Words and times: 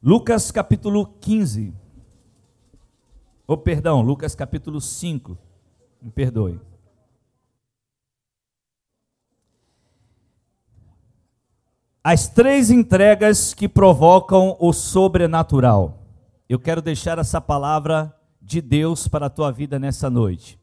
Lucas 0.00 0.52
capítulo 0.52 1.06
15. 1.20 1.74
Ou 3.48 3.54
oh, 3.54 3.58
perdão, 3.58 4.00
Lucas 4.00 4.32
capítulo 4.32 4.80
5. 4.80 5.36
Me 6.00 6.10
perdoe. 6.10 6.60
As 12.04 12.28
três 12.28 12.70
entregas 12.70 13.52
que 13.52 13.68
provocam 13.68 14.56
o 14.60 14.72
sobrenatural. 14.72 16.06
Eu 16.48 16.60
quero 16.60 16.80
deixar 16.80 17.18
essa 17.18 17.40
palavra 17.40 18.16
de 18.40 18.60
Deus 18.60 19.08
para 19.08 19.26
a 19.26 19.30
tua 19.30 19.50
vida 19.50 19.80
nessa 19.80 20.08
noite. 20.08 20.60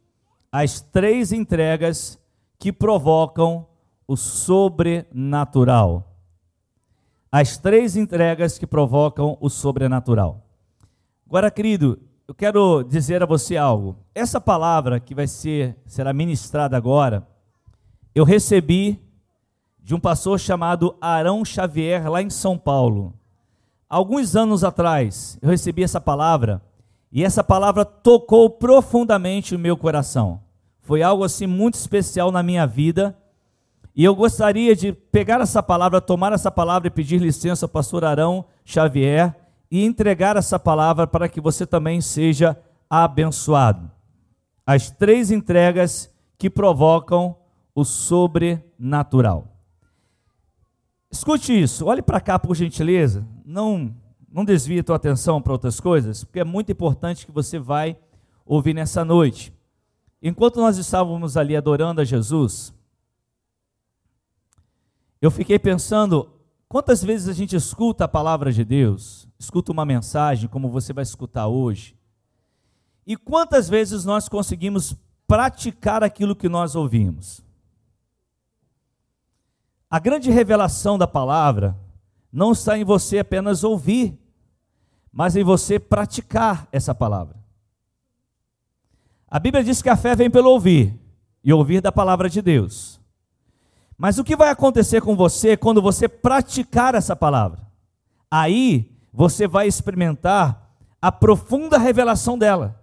As 0.50 0.80
três 0.80 1.34
entregas 1.34 2.18
que 2.58 2.72
provocam 2.72 3.68
o 4.08 4.16
sobrenatural 4.16 6.15
as 7.38 7.58
três 7.58 7.98
entregas 7.98 8.58
que 8.58 8.66
provocam 8.66 9.38
o 9.42 9.50
sobrenatural. 9.50 10.48
Agora, 11.28 11.52
querido, 11.52 12.00
eu 12.26 12.34
quero 12.34 12.82
dizer 12.82 13.22
a 13.22 13.26
você 13.26 13.58
algo. 13.58 13.98
Essa 14.16 14.40
palavra 14.40 15.02
que 15.02 15.14
vai 15.14 15.28
ser 15.28 15.76
será 15.86 16.14
ministrada 16.14 16.78
agora, 16.78 17.28
eu 18.16 18.24
recebi 18.24 19.02
de 19.84 19.94
um 19.94 20.00
pastor 20.00 20.40
chamado 20.40 20.96
Arão 21.02 21.44
Xavier 21.44 22.10
lá 22.10 22.22
em 22.22 22.30
São 22.30 22.58
Paulo. 22.58 23.14
Alguns 23.90 24.34
anos 24.38 24.64
atrás, 24.64 25.38
eu 25.42 25.50
recebi 25.50 25.84
essa 25.84 26.00
palavra 26.00 26.62
e 27.12 27.22
essa 27.22 27.44
palavra 27.44 27.84
tocou 27.84 28.50
profundamente 28.50 29.54
o 29.54 29.60
meu 29.60 29.76
coração. 29.76 30.40
Foi 30.80 31.04
algo 31.04 31.26
assim 31.26 31.48
muito 31.48 31.74
especial 31.74 32.32
na 32.32 32.42
minha 32.42 32.66
vida 32.66 33.14
e 33.96 34.04
eu 34.04 34.14
gostaria 34.14 34.76
de 34.76 34.92
pegar 34.92 35.40
essa 35.40 35.64
palavra, 35.64 36.02
tomar 36.02 36.34
essa 36.34 36.52
palavra 36.52 36.88
e 36.88 36.92
pedir 36.92 37.22
licença 37.22 37.66
ao 37.66 37.70
pastor 37.70 38.04
Arão 38.04 38.46
Xavier 38.66 39.34
e 39.72 39.86
entregar 39.86 40.36
essa 40.36 40.60
palavra 40.60 41.08
para 41.08 41.30
que 41.30 41.40
você 41.40 41.66
também 41.66 42.02
seja 42.02 42.58
abençoado. 42.90 43.90
As 44.66 44.92
três 44.92 45.32
entregas 45.32 46.14
que 46.38 46.50
provocam 46.50 47.38
o 47.74 47.86
sobrenatural. 47.86 49.48
Escute 51.10 51.54
isso, 51.58 51.86
olhe 51.86 52.02
para 52.02 52.20
cá 52.20 52.38
por 52.38 52.56
gentileza, 52.56 53.26
não 53.46 53.96
não 54.30 54.44
desvie 54.44 54.80
a 54.80 54.84
tua 54.84 54.98
atenção 54.98 55.42
para 55.42 55.54
outras 55.54 55.80
coisas, 55.80 56.26
porque 56.26 56.42
é 56.42 56.44
muito 56.44 56.70
importante 56.70 57.26
que 57.26 57.32
você 57.32 57.58
vai 57.58 57.98
ouvir 58.46 58.74
nessa 58.74 59.06
noite. 59.06 59.54
Enquanto 60.22 60.60
nós 60.60 60.78
estávamos 60.78 61.38
ali 61.38 61.56
adorando 61.56 62.02
a 62.02 62.04
Jesus, 62.04 62.74
eu 65.26 65.32
fiquei 65.32 65.58
pensando, 65.58 66.30
quantas 66.68 67.04
vezes 67.04 67.28
a 67.28 67.34
gente 67.34 67.56
escuta 67.56 68.06
a 68.06 68.08
palavra 68.08 68.52
de 68.52 68.64
Deus, 68.64 69.28
escuta 69.40 69.72
uma 69.72 69.86
mensagem 69.86 70.48
como 70.48 70.70
você 70.70 70.94
vai 70.94 71.04
escutar 71.04 71.48
hoje, 71.48 71.98
e 73.08 73.18
quantas 73.18 73.68
vezes 73.68 74.06
nós 74.06 74.30
conseguimos 74.30 74.96
praticar 75.28 76.04
aquilo 76.04 76.36
que 76.36 76.48
nós 76.48 76.76
ouvimos? 76.76 77.44
A 79.90 80.00
grande 80.00 80.30
revelação 80.30 80.98
da 80.98 81.08
palavra 81.08 81.78
não 82.32 82.52
está 82.52 82.78
em 82.78 82.84
você 82.84 83.20
apenas 83.20 83.64
ouvir, 83.64 84.20
mas 85.12 85.36
em 85.36 85.44
você 85.44 85.80
praticar 85.80 86.68
essa 86.72 86.94
palavra. 86.94 87.38
A 89.28 89.40
Bíblia 89.40 89.64
diz 89.64 89.82
que 89.82 89.90
a 89.90 89.96
fé 89.96 90.16
vem 90.16 90.30
pelo 90.30 90.50
ouvir, 90.50 91.00
e 91.44 91.54
ouvir 91.54 91.80
da 91.80 91.92
palavra 91.92 92.28
de 92.30 92.42
Deus. 92.42 93.00
Mas 93.98 94.18
o 94.18 94.24
que 94.24 94.36
vai 94.36 94.50
acontecer 94.50 95.02
com 95.02 95.16
você 95.16 95.56
quando 95.56 95.82
você 95.82 96.08
praticar 96.08 96.96
essa 96.96 97.16
palavra? 97.16 97.60
Aí 98.30 98.92
você 99.14 99.48
vai 99.48 99.68
experimentar 99.68 100.76
a 101.02 101.12
profunda 101.12 101.78
revelação 101.78 102.38
dela. 102.38 102.82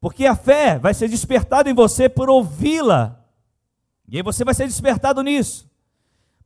Porque 0.00 0.26
a 0.26 0.36
fé 0.36 0.78
vai 0.78 0.92
ser 0.92 1.08
despertada 1.08 1.70
em 1.70 1.74
você 1.74 2.08
por 2.08 2.28
ouvi-la. 2.28 3.18
E 4.08 4.16
aí 4.16 4.22
você 4.22 4.44
vai 4.44 4.54
ser 4.54 4.66
despertado 4.66 5.22
nisso. 5.22 5.68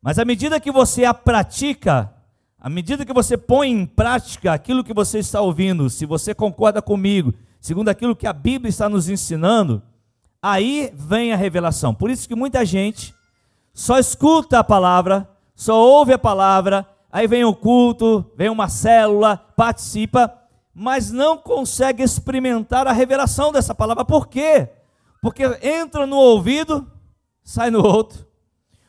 Mas 0.01 0.19
à 0.19 0.25
medida 0.25 0.61
que 0.61 0.71
você 0.71 1.05
a 1.05 1.13
pratica, 1.13 2.13
à 2.59 2.69
medida 2.69 3.05
que 3.05 3.13
você 3.13 3.37
põe 3.37 3.71
em 3.71 3.85
prática 3.85 4.53
aquilo 4.53 4.85
que 4.85 4.95
você 4.95 5.19
está 5.19 5.41
ouvindo, 5.41 5.91
se 5.91 6.07
você 6.07 6.35
concorda 6.35 6.81
comigo, 6.81 7.35
segundo 7.61 7.89
aquilo 7.89 8.17
que 8.17 8.27
a 8.27 8.33
Bíblia 8.33 8.71
está 8.71 8.89
nos 8.89 9.09
ensinando, 9.09 9.83
aí 10.41 10.93
vem 10.95 11.33
a 11.33 11.37
revelação. 11.37 11.95
Por 11.95 12.11
isso 12.11 12.29
que 12.29 12.35
muita 12.35 12.65
gente 12.65 13.15
só 13.75 13.99
escuta 13.99 14.59
a 14.59 14.65
palavra, 14.65 15.29
só 15.55 15.79
ouve 15.79 16.13
a 16.13 16.19
palavra, 16.19 16.87
aí 17.11 17.27
vem 17.27 17.45
o 17.45 17.55
culto, 17.55 18.25
vem 18.37 18.49
uma 18.49 18.69
célula, 18.69 19.37
participa, 19.57 20.33
mas 20.75 21.11
não 21.11 21.37
consegue 21.37 22.03
experimentar 22.03 22.87
a 22.87 22.93
revelação 22.93 23.53
dessa 23.53 23.75
palavra. 23.75 24.05
Por 24.05 24.29
quê? 24.29 24.69
Porque 25.21 25.45
entra 25.63 26.07
no 26.07 26.17
ouvido, 26.17 26.87
sai 27.43 27.71
no 27.71 27.85
outro. 27.85 28.27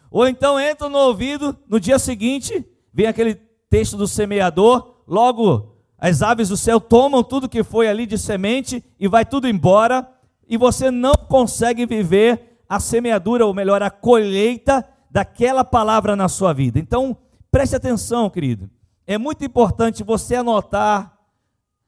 Ou 0.10 0.28
então 0.28 0.60
entra 0.60 0.88
no 0.90 0.98
ouvido, 0.98 1.58
no 1.68 1.80
dia 1.80 1.98
seguinte, 1.98 2.66
vem 2.94 3.08
aquele 3.08 3.36
texto 3.70 3.98
do 3.98 4.08
semeador, 4.08 4.96
logo 5.08 5.76
as 5.98 6.22
aves 6.22 6.50
do 6.50 6.58
céu 6.58 6.80
tomam 6.80 7.24
tudo 7.24 7.50
que 7.50 7.64
foi 7.64 7.88
ali 7.88 8.06
de 8.06 8.18
semente 8.18 8.84
e 9.00 9.08
vai 9.08 9.26
tudo 9.26 9.48
embora, 9.48 10.08
e 10.48 10.58
você 10.58 10.92
não 10.92 11.14
consegue 11.14 11.86
viver 11.86 12.53
a 12.68 12.80
semeadura, 12.80 13.46
ou 13.46 13.54
melhor, 13.54 13.82
a 13.84 13.90
colheita 13.90 14.86
daquela 15.10 15.64
palavra 15.64 16.16
na 16.16 16.28
sua 16.28 16.54
vida. 16.54 16.80
Então, 16.80 17.16
preste 17.52 17.76
atenção, 17.76 18.30
querido. 18.30 18.70
É 19.06 19.18
muito 19.18 19.44
importante 19.46 20.04
você 20.04 20.36
anotar, 20.36 21.18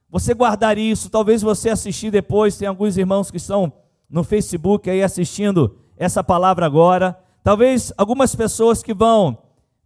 você 0.09 0.33
guardar 0.33 0.77
isso. 0.77 1.09
Talvez 1.09 1.41
você 1.41 1.69
assistir 1.69 2.11
depois, 2.11 2.57
tem 2.57 2.67
alguns 2.67 2.97
irmãos 2.97 3.31
que 3.31 3.37
estão 3.37 3.71
no 4.09 4.23
Facebook 4.23 4.89
aí 4.89 5.01
assistindo 5.01 5.77
essa 5.97 6.23
palavra 6.23 6.65
agora. 6.65 7.17
Talvez 7.43 7.93
algumas 7.97 8.35
pessoas 8.35 8.83
que 8.83 8.93
vão 8.93 9.37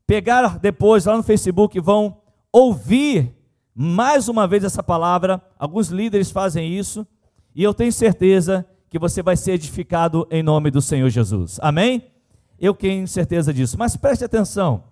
pegar 0.05 0.57
depois 0.59 1.05
lá 1.05 1.15
no 1.15 1.23
Facebook 1.23 1.79
vão 1.79 2.17
ouvir 2.51 3.35
mais 3.75 4.27
uma 4.27 4.47
vez 4.47 4.63
essa 4.63 4.83
palavra. 4.83 5.41
Alguns 5.57 5.89
líderes 5.89 6.31
fazem 6.31 6.73
isso, 6.73 7.07
e 7.55 7.63
eu 7.63 7.73
tenho 7.73 7.93
certeza 7.93 8.65
que 8.89 8.99
você 8.99 9.21
vai 9.21 9.37
ser 9.37 9.53
edificado 9.53 10.27
em 10.31 10.41
nome 10.41 10.71
do 10.71 10.81
Senhor 10.81 11.09
Jesus. 11.09 11.59
Amém? 11.61 12.11
Eu 12.59 12.73
tenho 12.73 13.07
certeza 13.07 13.53
disso. 13.53 13.77
Mas 13.77 13.95
preste 13.95 14.25
atenção. 14.25 14.83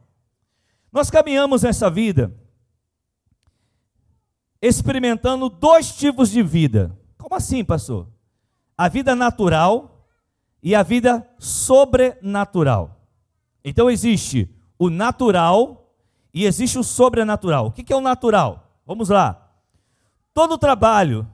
Nós 0.92 1.10
caminhamos 1.10 1.64
nessa 1.64 1.90
vida 1.90 2.34
experimentando 4.62 5.50
dois 5.50 5.96
tipos 5.96 6.30
de 6.30 6.42
vida. 6.42 6.98
Como 7.18 7.36
assim, 7.36 7.64
pastor? 7.64 8.08
A 8.78 8.88
vida 8.88 9.16
natural 9.16 10.08
e 10.62 10.76
a 10.76 10.84
vida 10.84 11.28
sobrenatural. 11.38 13.02
Então 13.64 13.90
existe 13.90 14.50
o 14.78 14.90
natural 14.90 15.94
e 16.34 16.46
existe 16.46 16.78
o 16.78 16.84
sobrenatural. 16.84 17.68
O 17.68 17.72
que 17.72 17.92
é 17.92 17.96
o 17.96 18.02
natural? 18.02 18.80
Vamos 18.86 19.10
lá. 19.10 19.52
Todo 20.34 20.58
trabalho 20.58 21.28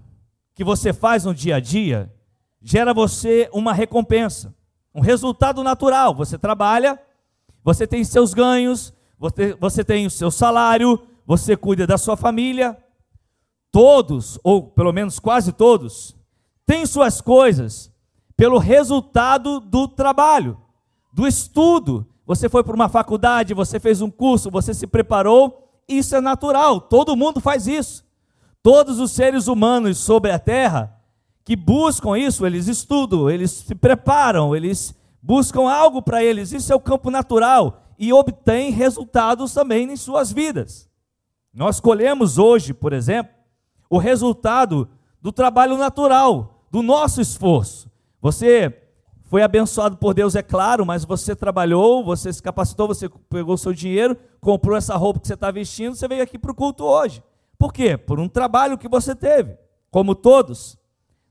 que 0.55 0.63
você 0.63 0.93
faz 0.93 1.25
no 1.25 1.33
dia 1.33 1.57
a 1.57 1.59
dia, 1.59 2.12
gera 2.63 2.93
você 2.93 3.49
uma 3.53 3.73
recompensa, 3.73 4.55
um 4.95 5.01
resultado 5.01 5.63
natural. 5.63 6.15
Você 6.15 6.37
trabalha, 6.37 6.97
você 7.63 7.85
tem 7.85 8.03
seus 8.03 8.33
ganhos, 8.33 8.93
você, 9.19 9.53
você 9.59 9.83
tem 9.83 10.05
o 10.05 10.09
seu 10.09 10.31
salário, 10.31 10.99
você 11.25 11.57
cuida 11.57 11.85
da 11.85 11.97
sua 11.97 12.15
família. 12.15 12.77
Todos, 13.71 14.39
ou 14.43 14.63
pelo 14.63 14.93
menos 14.93 15.19
quase 15.19 15.51
todos, 15.51 16.15
têm 16.65 16.85
suas 16.85 17.19
coisas 17.19 17.91
pelo 18.37 18.57
resultado 18.57 19.59
do 19.59 19.87
trabalho, 19.87 20.57
do 21.11 21.27
estudo. 21.27 22.07
Você 22.25 22.47
foi 22.47 22.63
para 22.63 22.75
uma 22.75 22.87
faculdade, 22.87 23.53
você 23.53 23.79
fez 23.79 24.01
um 24.01 24.09
curso, 24.09 24.49
você 24.49 24.73
se 24.73 24.87
preparou, 24.87 25.81
isso 25.87 26.15
é 26.15 26.21
natural, 26.21 26.79
todo 26.79 27.15
mundo 27.15 27.41
faz 27.41 27.67
isso. 27.67 28.05
Todos 28.61 28.99
os 28.99 29.11
seres 29.11 29.47
humanos 29.47 29.97
sobre 29.97 30.31
a 30.31 30.39
terra 30.39 31.02
que 31.43 31.55
buscam 31.55 32.17
isso, 32.17 32.45
eles 32.45 32.67
estudam, 32.67 33.29
eles 33.29 33.51
se 33.51 33.75
preparam, 33.75 34.55
eles 34.55 34.95
buscam 35.21 35.69
algo 35.69 36.01
para 36.01 36.23
eles, 36.23 36.51
isso 36.51 36.71
é 36.71 36.75
o 36.75 36.79
campo 36.79 37.09
natural 37.09 37.83
e 37.97 38.11
obtêm 38.11 38.71
resultados 38.71 39.53
também 39.53 39.91
em 39.91 39.95
suas 39.95 40.31
vidas. 40.31 40.89
Nós 41.53 41.79
colhemos 41.79 42.37
hoje, 42.37 42.73
por 42.73 42.93
exemplo, 42.93 43.33
o 43.89 43.97
resultado 43.97 44.89
do 45.21 45.31
trabalho 45.31 45.77
natural, 45.77 46.65
do 46.71 46.81
nosso 46.81 47.21
esforço. 47.21 47.89
Você 48.21 48.75
foi 49.23 49.43
abençoado 49.43 49.97
por 49.97 50.13
Deus, 50.13 50.35
é 50.35 50.41
claro, 50.41 50.85
mas 50.85 51.05
você 51.05 51.35
trabalhou, 51.35 52.03
você 52.03 52.31
se 52.31 52.41
capacitou, 52.41 52.87
você 52.87 53.09
pegou 53.29 53.57
seu 53.57 53.73
dinheiro, 53.73 54.17
comprou 54.41 54.75
essa 54.75 54.95
roupa 54.95 55.19
que 55.19 55.27
você 55.27 55.33
está 55.33 55.51
vestindo, 55.51 55.95
você 55.95 56.07
veio 56.07 56.23
aqui 56.23 56.37
para 56.37 56.51
o 56.51 56.55
culto 56.55 56.83
hoje. 56.83 57.23
Por 57.57 57.71
quê? 57.71 57.97
Por 57.97 58.19
um 58.19 58.27
trabalho 58.27 58.77
que 58.77 58.89
você 58.89 59.15
teve, 59.15 59.57
como 59.89 60.15
todos. 60.15 60.77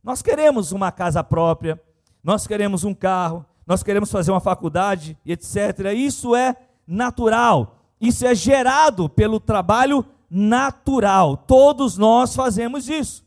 Nós 0.03 0.21
queremos 0.21 0.73
uma 0.73 0.91
casa 0.91 1.23
própria, 1.23 1.81
nós 2.25 2.47
queremos 2.47 2.83
um 2.83 2.93
carro, 2.93 3.47
nós 3.67 3.83
queremos 3.83 4.11
fazer 4.11 4.31
uma 4.33 4.41
faculdade, 4.41 5.17
etc. 5.25 5.93
Isso 5.95 6.35
é 6.35 6.57
natural, 6.87 7.79
isso 8.01 8.27
é 8.27 8.35
gerado 8.35 9.09
pelo 9.09 9.39
trabalho 9.39 10.05
natural. 10.29 11.37
Todos 11.37 11.97
nós 11.97 12.35
fazemos 12.35 12.89
isso. 12.89 13.25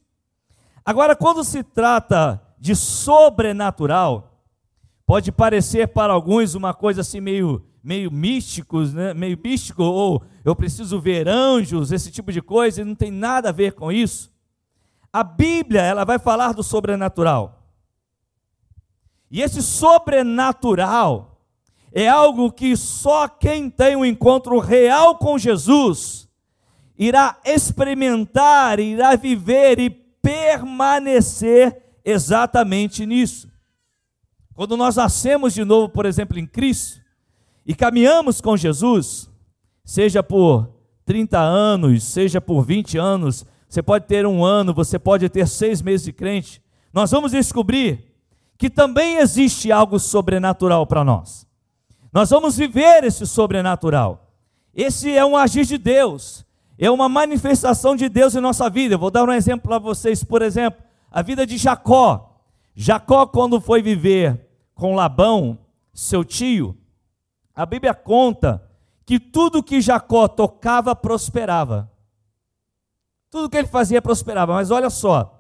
Agora, 0.83 1.15
quando 1.15 1.43
se 1.43 1.63
trata 1.63 2.41
de 2.59 2.75
sobrenatural, 2.75 4.41
pode 5.05 5.31
parecer 5.31 5.87
para 5.87 6.11
alguns 6.11 6.55
uma 6.55 6.73
coisa 6.73 7.01
assim 7.01 7.21
meio 7.21 7.63
meio 7.85 8.11
místicos, 8.11 8.95
né? 8.95 9.13
meio 9.13 9.39
místico, 9.41 9.83
ou 9.83 10.23
eu 10.43 10.55
preciso 10.55 10.99
ver 10.99 11.27
anjos, 11.27 11.91
esse 11.91 12.11
tipo 12.11 12.31
de 12.31 12.41
coisa, 12.41 12.81
e 12.81 12.83
não 12.83 12.95
tem 12.95 13.11
nada 13.11 13.49
a 13.49 13.51
ver 13.51 13.73
com 13.73 13.91
isso. 13.91 14.31
A 15.15 15.23
Bíblia, 15.23 15.79
ela 15.81 16.03
vai 16.03 16.19
falar 16.19 16.51
do 16.51 16.61
sobrenatural. 16.61 17.63
E 19.31 19.41
esse 19.41 19.63
sobrenatural 19.63 21.41
é 21.93 22.05
algo 22.05 22.51
que 22.51 22.75
só 22.75 23.25
quem 23.25 23.69
tem 23.69 23.95
um 23.95 24.03
encontro 24.03 24.59
real 24.59 25.17
com 25.17 25.37
Jesus 25.37 26.27
irá 26.99 27.39
experimentar, 27.45 28.77
irá 28.81 29.15
viver 29.15 29.79
e 29.79 29.89
permanecer 29.89 31.81
exatamente 32.03 33.05
nisso. 33.05 33.49
Quando 34.53 34.75
nós 34.75 34.97
nascemos 34.97 35.53
de 35.53 35.63
novo, 35.63 35.87
por 35.87 36.05
exemplo, 36.05 36.37
em 36.37 36.45
Cristo, 36.45 36.99
e 37.65 37.73
caminhamos 37.73 38.41
com 38.41 38.57
Jesus, 38.57 39.29
seja 39.81 40.21
por 40.21 40.69
30 41.05 41.39
anos, 41.39 42.03
seja 42.03 42.41
por 42.41 42.63
20 42.65 42.97
anos, 42.97 43.45
você 43.67 43.81
pode 43.81 44.05
ter 44.05 44.25
um 44.25 44.43
ano, 44.43 44.73
você 44.73 44.97
pode 44.97 45.27
ter 45.29 45.47
seis 45.47 45.81
meses 45.81 46.05
de 46.05 46.13
crente, 46.13 46.61
nós 46.93 47.11
vamos 47.11 47.31
descobrir 47.31 48.13
que 48.57 48.69
também 48.69 49.17
existe 49.17 49.71
algo 49.71 49.99
sobrenatural 49.99 50.87
para 50.87 51.03
nós. 51.03 51.45
Nós 52.11 52.29
vamos 52.29 52.55
viver 52.55 53.03
esse 53.03 53.27
sobrenatural. 53.27 54.31
Esse 54.73 55.11
é 55.11 55.25
um 55.25 55.35
agir 55.35 55.65
de 55.65 55.77
Deus, 55.77 56.45
é 56.77 56.89
uma 56.89 57.09
manifestação 57.09 57.95
de 57.95 58.07
Deus 58.07 58.35
em 58.35 58.41
nossa 58.41 58.69
vida. 58.69 58.95
Eu 58.95 58.99
vou 58.99 59.11
dar 59.11 59.27
um 59.27 59.33
exemplo 59.33 59.67
para 59.67 59.79
vocês, 59.79 60.23
por 60.23 60.41
exemplo, 60.41 60.81
a 61.11 61.21
vida 61.21 61.45
de 61.45 61.57
Jacó. 61.57 62.41
Jacó, 62.75 63.25
quando 63.25 63.59
foi 63.59 63.81
viver 63.81 64.47
com 64.73 64.95
Labão, 64.95 65.57
seu 65.93 66.23
tio, 66.23 66.77
a 67.55 67.65
Bíblia 67.65 67.93
conta 67.93 68.61
que 69.05 69.19
tudo 69.19 69.63
que 69.63 69.79
Jacó 69.79 70.27
tocava 70.27 70.95
prosperava. 70.95 71.89
Tudo 73.35 73.49
que 73.49 73.57
ele 73.57 73.67
fazia 73.67 74.01
prosperava. 74.01 74.53
Mas 74.53 74.71
olha 74.71 74.89
só, 74.89 75.37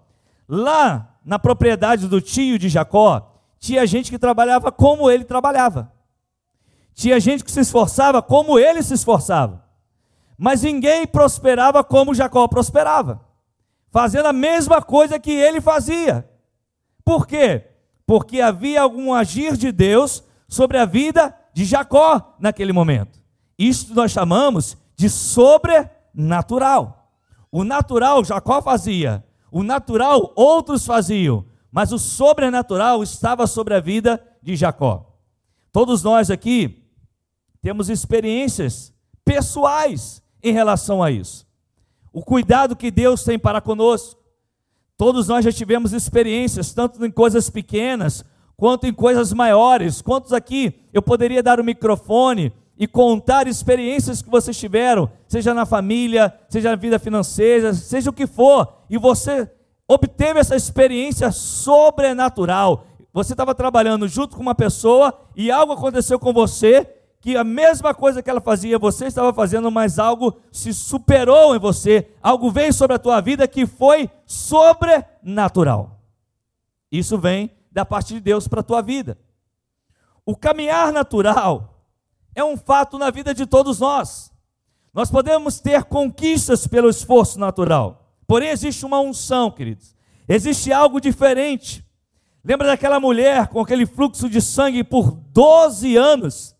lá 0.49 1.17
na 1.23 1.39
propriedade 1.39 2.09
do 2.09 2.19
tio 2.19 2.59
de 2.59 2.67
Jacó, 2.67 3.39
tinha 3.57 3.87
gente 3.87 4.11
que 4.11 4.19
trabalhava 4.19 4.69
como 4.69 5.09
ele 5.09 5.23
trabalhava. 5.23 5.89
Tinha 6.93 7.17
gente 7.21 7.41
que 7.41 7.49
se 7.49 7.61
esforçava 7.61 8.21
como 8.21 8.59
ele 8.59 8.83
se 8.83 8.93
esforçava. 8.93 9.63
Mas 10.37 10.63
ninguém 10.63 11.07
prosperava 11.07 11.85
como 11.85 12.13
Jacó 12.13 12.45
prosperava, 12.49 13.21
fazendo 13.89 14.25
a 14.25 14.33
mesma 14.33 14.81
coisa 14.81 15.17
que 15.17 15.31
ele 15.31 15.61
fazia. 15.61 16.29
Por 17.01 17.25
quê? 17.25 17.63
Porque 18.05 18.41
havia 18.41 18.81
algum 18.81 19.13
agir 19.13 19.55
de 19.55 19.71
Deus 19.71 20.21
sobre 20.49 20.77
a 20.77 20.83
vida 20.83 21.33
de 21.53 21.63
Jacó 21.63 22.35
naquele 22.41 22.73
momento. 22.73 23.17
Isto 23.57 23.95
nós 23.95 24.11
chamamos 24.11 24.75
de 24.97 25.09
sobrenatural. 25.09 27.04
O 27.55 27.63
natural 27.63 28.21
Jacó 28.25 28.61
fazia, 28.61 29.23
o 29.49 29.63
natural 29.63 30.33
outros 30.35 30.85
faziam, 30.85 31.45
mas 31.71 31.93
o 31.93 31.97
sobrenatural 31.97 33.01
estava 33.01 33.47
sobre 33.47 33.73
a 33.73 33.79
vida 33.79 34.21
de 34.43 34.57
Jacó. 34.57 35.15
Todos 35.71 36.03
nós 36.03 36.29
aqui 36.29 36.83
temos 37.61 37.89
experiências 37.89 38.93
pessoais 39.23 40.21
em 40.43 40.51
relação 40.51 41.01
a 41.01 41.09
isso. 41.09 41.47
O 42.11 42.21
cuidado 42.21 42.75
que 42.75 42.91
Deus 42.91 43.23
tem 43.23 43.39
para 43.39 43.61
conosco. 43.61 44.19
Todos 44.97 45.29
nós 45.29 45.45
já 45.45 45.51
tivemos 45.53 45.93
experiências, 45.93 46.73
tanto 46.73 47.05
em 47.05 47.09
coisas 47.09 47.49
pequenas 47.49 48.25
quanto 48.57 48.85
em 48.85 48.93
coisas 48.93 49.31
maiores. 49.31 50.01
Quantos 50.01 50.33
aqui 50.33 50.81
eu 50.91 51.01
poderia 51.01 51.41
dar 51.41 51.61
o 51.61 51.63
microfone 51.63 52.51
e 52.77 52.87
contar 52.87 53.47
experiências 53.47 54.21
que 54.21 54.29
vocês 54.29 54.57
tiveram, 54.57 55.09
seja 55.27 55.53
na 55.53 55.65
família, 55.65 56.33
seja 56.49 56.71
na 56.71 56.75
vida 56.75 56.99
financeira, 56.99 57.73
seja 57.73 58.09
o 58.09 58.13
que 58.13 58.27
for, 58.27 58.67
e 58.89 58.97
você 58.97 59.49
obteve 59.87 60.39
essa 60.39 60.55
experiência 60.55 61.31
sobrenatural. 61.31 62.85
Você 63.13 63.33
estava 63.33 63.55
trabalhando 63.55 64.07
junto 64.07 64.35
com 64.35 64.41
uma 64.41 64.55
pessoa 64.55 65.17
e 65.35 65.49
algo 65.49 65.73
aconteceu 65.73 66.19
com 66.19 66.33
você 66.33 66.91
que 67.21 67.35
a 67.35 67.43
mesma 67.43 67.91
coisa 67.91 68.21
que 68.21 68.29
ela 68.29 68.41
fazia, 68.41 68.77
você 68.77 69.07
estava 69.07 69.33
fazendo, 69.33 69.71
mas 69.71 69.97
algo 69.97 70.37
se 70.51 70.71
superou 70.71 71.55
em 71.55 71.59
você, 71.59 72.07
algo 72.21 72.51
veio 72.51 72.71
sobre 72.71 72.95
a 72.95 72.99
tua 72.99 73.19
vida 73.19 73.47
que 73.47 73.65
foi 73.65 74.09
sobrenatural. 74.27 76.01
Isso 76.91 77.17
vem 77.17 77.49
da 77.71 77.83
parte 77.83 78.13
de 78.13 78.19
Deus 78.19 78.47
para 78.47 78.59
a 78.59 78.63
tua 78.63 78.81
vida. 78.81 79.17
O 80.23 80.35
caminhar 80.35 80.91
natural 80.93 81.74
é 82.35 82.43
um 82.43 82.57
fato 82.57 82.99
na 82.99 83.09
vida 83.09 83.33
de 83.33 83.45
todos 83.45 83.79
nós. 83.79 84.31
Nós 84.93 85.09
podemos 85.09 85.59
ter 85.59 85.85
conquistas 85.85 86.67
pelo 86.67 86.89
esforço 86.89 87.39
natural, 87.39 88.13
porém 88.27 88.49
existe 88.49 88.85
uma 88.85 88.99
unção, 88.99 89.49
queridos. 89.49 89.95
Existe 90.27 90.71
algo 90.71 90.99
diferente. 90.99 91.85
Lembra 92.43 92.67
daquela 92.67 92.99
mulher 92.99 93.47
com 93.47 93.59
aquele 93.59 93.85
fluxo 93.85 94.29
de 94.29 94.41
sangue 94.41 94.83
por 94.83 95.11
12 95.11 95.95
anos? 95.95 96.55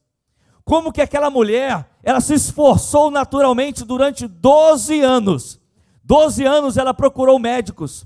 Como 0.64 0.92
que 0.92 1.02
aquela 1.02 1.30
mulher, 1.30 1.88
ela 2.02 2.20
se 2.20 2.34
esforçou 2.34 3.12
naturalmente 3.12 3.84
durante 3.86 4.28
12 4.28 5.00
anos. 5.02 5.62
12 6.04 6.44
anos 6.44 6.78
ela 6.78 6.94
procurou 6.94 7.38
médicos. 7.38 8.06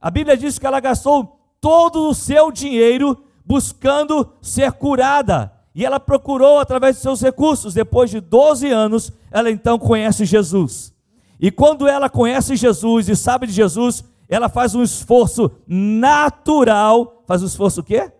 A 0.00 0.10
Bíblia 0.10 0.36
diz 0.36 0.58
que 0.58 0.66
ela 0.66 0.80
gastou 0.80 1.38
todo 1.60 2.08
o 2.08 2.14
seu 2.14 2.50
dinheiro 2.50 3.24
buscando 3.44 4.32
ser 4.40 4.72
curada. 4.72 5.52
E 5.78 5.84
ela 5.86 6.00
procurou 6.00 6.58
através 6.58 6.96
de 6.96 7.02
seus 7.02 7.20
recursos. 7.20 7.72
Depois 7.72 8.10
de 8.10 8.18
12 8.18 8.68
anos, 8.68 9.12
ela 9.30 9.48
então 9.48 9.78
conhece 9.78 10.24
Jesus. 10.24 10.92
E 11.38 11.52
quando 11.52 11.86
ela 11.86 12.10
conhece 12.10 12.56
Jesus 12.56 13.08
e 13.08 13.14
sabe 13.14 13.46
de 13.46 13.52
Jesus, 13.52 14.02
ela 14.28 14.48
faz 14.48 14.74
um 14.74 14.82
esforço 14.82 15.48
natural. 15.68 17.22
Faz 17.28 17.44
um 17.44 17.46
esforço 17.46 17.78
o 17.78 17.84
quê? 17.84 18.10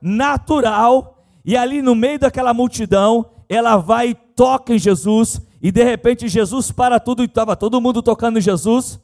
Natural. 0.00 1.22
E 1.44 1.54
ali 1.54 1.82
no 1.82 1.94
meio 1.94 2.18
daquela 2.18 2.54
multidão, 2.54 3.26
ela 3.46 3.76
vai 3.76 4.08
e 4.08 4.14
toca 4.14 4.72
em 4.72 4.78
Jesus. 4.78 5.38
E 5.60 5.70
de 5.70 5.84
repente 5.84 6.28
Jesus 6.28 6.72
para 6.72 6.98
tudo. 6.98 7.22
E 7.22 7.26
estava 7.26 7.54
todo 7.54 7.78
mundo 7.78 8.02
tocando 8.02 8.38
em 8.38 8.42
Jesus. 8.42 8.98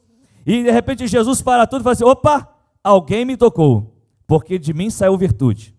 E 0.47 0.63
de 0.63 0.71
repente 0.71 1.05
Jesus 1.05 1.43
para 1.43 1.67
tudo 1.67 1.81
e 1.81 1.83
fala 1.83 1.93
assim: 1.93 2.05
opa, 2.05 2.49
alguém 2.83 3.23
me 3.23 3.37
tocou, 3.37 3.93
porque 4.25 4.57
de 4.57 4.73
mim 4.73 4.89
saiu 4.89 5.15
virtude. 5.15 5.76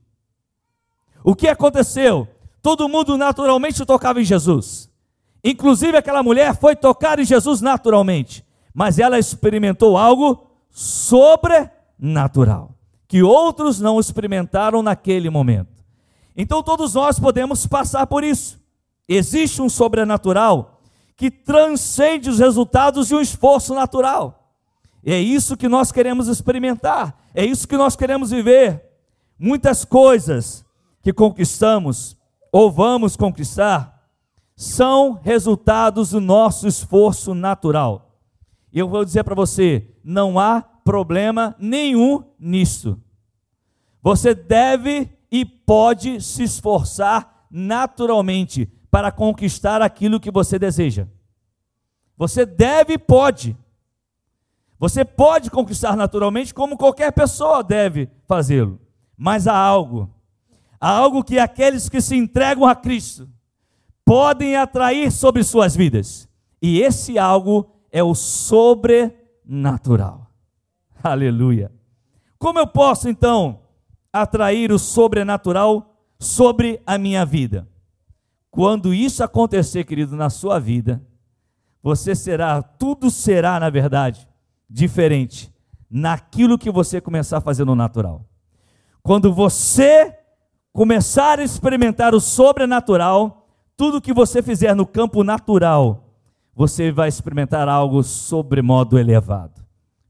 O 1.23 1.35
que 1.35 1.49
aconteceu? 1.49 2.29
Todo 2.63 2.89
mundo 2.89 3.17
naturalmente 3.17 3.85
tocava 3.85 4.21
em 4.21 4.25
Jesus. 4.25 4.91
Inclusive 5.43 5.97
aquela 5.97 6.23
mulher 6.23 6.57
foi 6.57 6.77
tocar 6.77 7.19
em 7.19 7.25
Jesus 7.25 7.61
naturalmente, 7.61 8.45
mas 8.75 8.99
ela 8.99 9.19
experimentou 9.19 9.97
algo 9.97 10.47
sobrenatural, 10.71 12.75
que 13.07 13.23
outros 13.23 13.81
não 13.81 13.99
experimentaram 13.99 14.83
naquele 14.83 15.31
momento. 15.31 15.85
Então 16.37 16.63
todos 16.63 16.95
nós 16.95 17.19
podemos 17.19 17.67
passar 17.67 18.07
por 18.07 18.23
isso. 18.23 18.61
Existe 19.09 19.63
um 19.63 19.69
sobrenatural 19.69 20.81
que 21.17 21.31
transcende 21.31 22.31
os 22.31 22.39
resultados 22.39 23.09
de 23.09 23.15
um 23.15 23.21
esforço 23.21 23.75
natural. 23.75 24.53
É 25.05 25.19
isso 25.19 25.57
que 25.57 25.69
nós 25.69 25.91
queremos 25.91 26.29
experimentar, 26.29 27.17
é 27.35 27.45
isso 27.45 27.67
que 27.67 27.77
nós 27.77 27.97
queremos 27.97 28.31
viver. 28.31 28.85
Muitas 29.39 29.85
coisas 29.85 30.65
que 31.03 31.13
conquistamos 31.13 32.17
ou 32.53 32.71
vamos 32.71 33.17
conquistar 33.17 33.99
são 34.57 35.13
resultados 35.13 36.11
do 36.11 36.21
nosso 36.21 36.67
esforço 36.67 37.35
natural. 37.35 38.21
E 38.73 38.79
eu 38.79 38.89
vou 38.89 39.05
dizer 39.05 39.25
para 39.25 39.35
você: 39.35 39.95
não 40.03 40.39
há 40.39 40.61
problema 40.61 41.55
nenhum 41.59 42.25
nisso. 42.39 43.01
Você 44.03 44.35
deve 44.35 45.11
e 45.31 45.45
pode 45.45 46.21
se 46.21 46.43
esforçar 46.43 47.47
naturalmente 47.51 48.67
para 48.91 49.13
conquistar 49.13 49.83
aquilo 49.83 50.21
que 50.21 50.31
você 50.31 50.59
deseja. 50.59 51.07
Você 52.17 52.45
deve 52.45 52.95
e 52.95 52.99
pode. 52.99 53.57
Você 54.79 55.05
pode 55.05 55.51
conquistar 55.51 55.97
naturalmente, 55.97 56.55
como 56.55 56.77
qualquer 56.77 57.13
pessoa 57.13 57.63
deve 57.63 58.09
fazê-lo. 58.27 58.81
Mas 59.17 59.47
há 59.47 59.57
algo, 59.57 60.09
algo 60.81 61.25
que 61.25 61.39
aqueles 61.39 61.89
que 61.89 62.01
se 62.01 62.17
entregam 62.17 62.65
a 62.65 62.75
Cristo 62.75 63.29
podem 64.05 64.57
atrair 64.57 65.13
sobre 65.13 65.45
suas 65.45 65.77
vidas. 65.77 66.29
E 66.61 66.81
esse 66.81 67.17
algo 67.19 67.71
é 67.91 68.03
o 68.03 68.15
sobrenatural. 68.15 70.31
Aleluia. 71.03 71.71
Como 72.39 72.59
eu 72.59 72.67
posso 72.67 73.09
então 73.09 73.61
atrair 74.13 74.71
o 74.73 74.79
sobrenatural 74.79 75.95
sobre 76.19 76.81
a 76.87 76.97
minha 76.97 77.27
vida? 77.27 77.69
Quando 78.51 78.95
isso 78.95 79.23
acontecer, 79.23 79.85
querido, 79.85 80.17
na 80.17 80.31
sua 80.31 80.59
vida, 80.59 81.05
você 81.83 82.15
será, 82.15 82.63
tudo 82.63 83.11
será, 83.11 83.61
na 83.61 83.69
verdade, 83.71 84.27
diferente 84.69 85.53
naquilo 85.91 86.59
que 86.59 86.71
você 86.71 87.01
começar 87.01 87.39
a 87.39 87.43
fazer 87.43 87.65
no 87.65 87.75
natural. 87.75 88.27
Quando 89.03 89.33
você 89.33 90.18
começar 90.79 91.41
a 91.41 91.43
experimentar 91.43 92.15
o 92.15 92.21
sobrenatural, 92.21 93.49
tudo 93.77 94.01
que 94.01 94.13
você 94.13 94.41
fizer 94.41 94.77
no 94.77 94.87
campo 94.87 95.25
natural, 95.25 96.15
você 96.55 96.93
vai 96.93 97.09
experimentar 97.09 97.69
algo 97.69 98.01
sobremodo 98.05 98.97
elevado. 98.97 99.61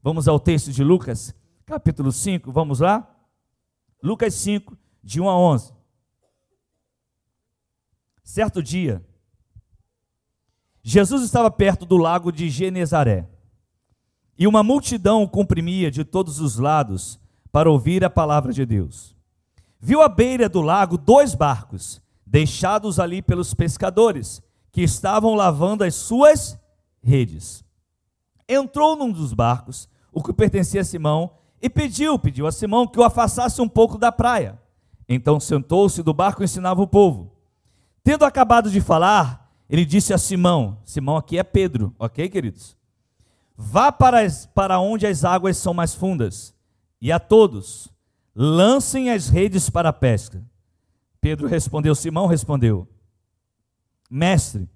Vamos 0.03 0.27
ao 0.27 0.39
texto 0.39 0.71
de 0.71 0.83
Lucas, 0.83 1.33
capítulo 1.65 2.11
5, 2.11 2.51
vamos 2.51 2.81
lá? 2.81 3.09
Lucas 4.03 4.35
5, 4.35 4.77
de 5.03 5.19
1 5.19 5.27
a 5.27 5.35
11. 5.35 5.73
Certo 8.23 8.61
dia, 8.61 9.03
Jesus 10.83 11.23
estava 11.23 11.49
perto 11.49 11.83
do 11.83 11.97
lago 11.97 12.31
de 12.31 12.47
Genezaré, 12.47 13.27
e 14.37 14.45
uma 14.45 14.61
multidão 14.61 15.23
o 15.23 15.27
comprimia 15.27 15.89
de 15.89 16.03
todos 16.03 16.39
os 16.39 16.59
lados 16.59 17.19
para 17.51 17.71
ouvir 17.71 18.05
a 18.05 18.09
palavra 18.09 18.53
de 18.53 18.67
Deus. 18.67 19.17
Viu 19.79 20.01
à 20.01 20.09
beira 20.09 20.49
do 20.49 20.61
lago 20.61 20.97
dois 20.97 21.33
barcos, 21.33 22.01
deixados 22.25 22.99
ali 22.99 23.21
pelos 23.21 23.53
pescadores, 23.53 24.41
que 24.71 24.81
estavam 24.81 25.33
lavando 25.35 25.83
as 25.83 25.95
suas 25.95 26.59
redes. 27.01 27.63
Entrou 28.47 28.95
num 28.95 29.11
dos 29.11 29.33
barcos, 29.33 29.87
o 30.11 30.21
que 30.21 30.33
pertencia 30.33 30.81
a 30.81 30.83
Simão, 30.83 31.31
e 31.61 31.69
pediu, 31.69 32.19
pediu 32.19 32.45
a 32.45 32.51
Simão 32.51 32.87
que 32.87 32.99
o 32.99 33.03
afastasse 33.03 33.61
um 33.61 33.69
pouco 33.69 33.97
da 33.97 34.11
praia. 34.11 34.59
Então 35.07 35.39
sentou-se 35.39 36.03
do 36.03 36.13
barco 36.13 36.43
e 36.43 36.45
ensinava 36.45 36.81
o 36.81 36.87
povo. 36.87 37.31
Tendo 38.03 38.25
acabado 38.25 38.69
de 38.69 38.81
falar, 38.81 39.51
ele 39.69 39.85
disse 39.85 40.13
a 40.13 40.17
Simão: 40.17 40.77
Simão 40.83 41.17
aqui 41.17 41.37
é 41.37 41.43
Pedro, 41.43 41.95
ok, 41.97 42.27
queridos? 42.29 42.77
Vá 43.55 43.91
para, 43.91 44.21
as, 44.21 44.45
para 44.45 44.79
onde 44.79 45.05
as 45.05 45.25
águas 45.25 45.57
são 45.57 45.73
mais 45.73 45.93
fundas, 45.93 46.53
e 47.01 47.11
a 47.11 47.19
todos 47.19 47.89
lancem 48.35 49.09
as 49.09 49.29
redes 49.29 49.69
para 49.69 49.89
a 49.89 49.93
pesca. 49.93 50.43
Pedro 51.21 51.47
respondeu, 51.47 51.93
Simão 51.95 52.27
respondeu: 52.27 52.87
Mestre, 54.09 54.69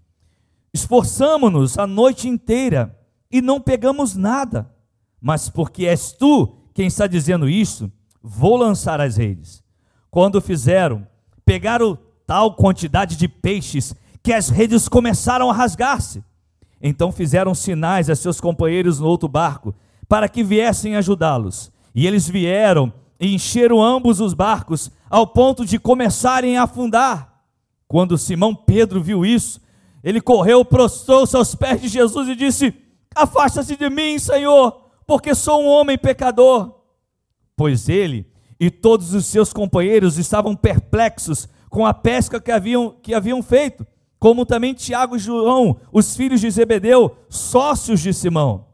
esforçamo-nos 0.74 1.77
a 1.77 1.88
noite 1.88 2.27
inteira 2.27 2.98
e 3.31 3.41
não 3.41 3.60
pegamos 3.60 4.15
nada, 4.15 4.69
mas 5.22 5.50
porque 5.50 5.86
és 5.86 6.12
tu 6.12 6.57
quem 6.74 6.88
está 6.88 7.07
dizendo 7.07 7.48
isso, 7.48 7.91
vou 8.22 8.57
lançar 8.57 9.00
as 9.00 9.17
redes. 9.17 9.63
Quando 10.10 10.41
fizeram, 10.41 11.07
pegaram 11.45 11.98
tal 12.25 12.55
quantidade 12.55 13.15
de 13.15 13.27
peixes 13.27 13.93
que 14.22 14.33
as 14.33 14.50
redes 14.50 14.88
começaram 14.88 15.50
a 15.50 15.53
rasgar-se. 15.53 16.24
Então 16.81 17.12
fizeram 17.12 17.53
sinais 17.53 18.10
a 18.10 18.15
seus 18.15 18.41
companheiros 18.41 19.00
no 19.00 19.07
outro 19.07 19.29
barco 19.29 19.74
para 20.07 20.27
que 20.27 20.43
viessem 20.43 20.95
ajudá-los. 20.95 21.72
E 21.93 22.07
eles 22.07 22.27
vieram 22.27 22.91
e 23.20 23.34
encheram 23.34 23.82
ambos 23.82 24.20
os 24.20 24.34
barcos 24.34 24.91
ao 25.10 25.27
ponto 25.27 25.65
de 25.65 25.79
começarem 25.79 26.58
a 26.58 26.63
afundar. 26.63 27.43
Quando 27.88 28.17
Simão 28.17 28.55
Pedro 28.55 29.01
viu 29.01 29.25
isso, 29.25 29.62
ele 30.03 30.20
correu, 30.20 30.65
prostrou-se 30.65 31.36
aos 31.36 31.55
pés 31.55 31.82
de 31.82 31.88
Jesus 31.88 32.27
e 32.27 32.36
disse: 32.36 32.74
Afasta-se 33.15 33.75
de 33.75 33.89
mim, 33.89 34.20
Senhor, 34.20 34.89
porque 35.05 35.34
sou 35.34 35.62
um 35.62 35.67
homem 35.67 35.98
pecador. 35.98 36.74
Pois 37.55 37.88
ele 37.88 38.32
e 38.60 38.70
todos 38.70 39.13
os 39.13 39.25
seus 39.25 39.53
companheiros 39.53 40.17
estavam 40.17 40.55
perplexos 40.55 41.48
com 41.70 41.86
a 41.86 41.93
pesca 41.93 42.39
que 42.39 42.51
haviam, 42.51 42.96
que 43.01 43.13
haviam 43.13 43.41
feito, 43.41 43.86
como 44.20 44.46
também 44.46 44.74
Tiago 44.74 45.15
e 45.15 45.20
João, 45.20 45.77
os 45.91 46.15
filhos 46.15 46.39
de 46.39 46.50
Zebedeu, 46.50 47.17
sócios 47.29 48.00
de 48.00 48.13
Simão. 48.13 48.67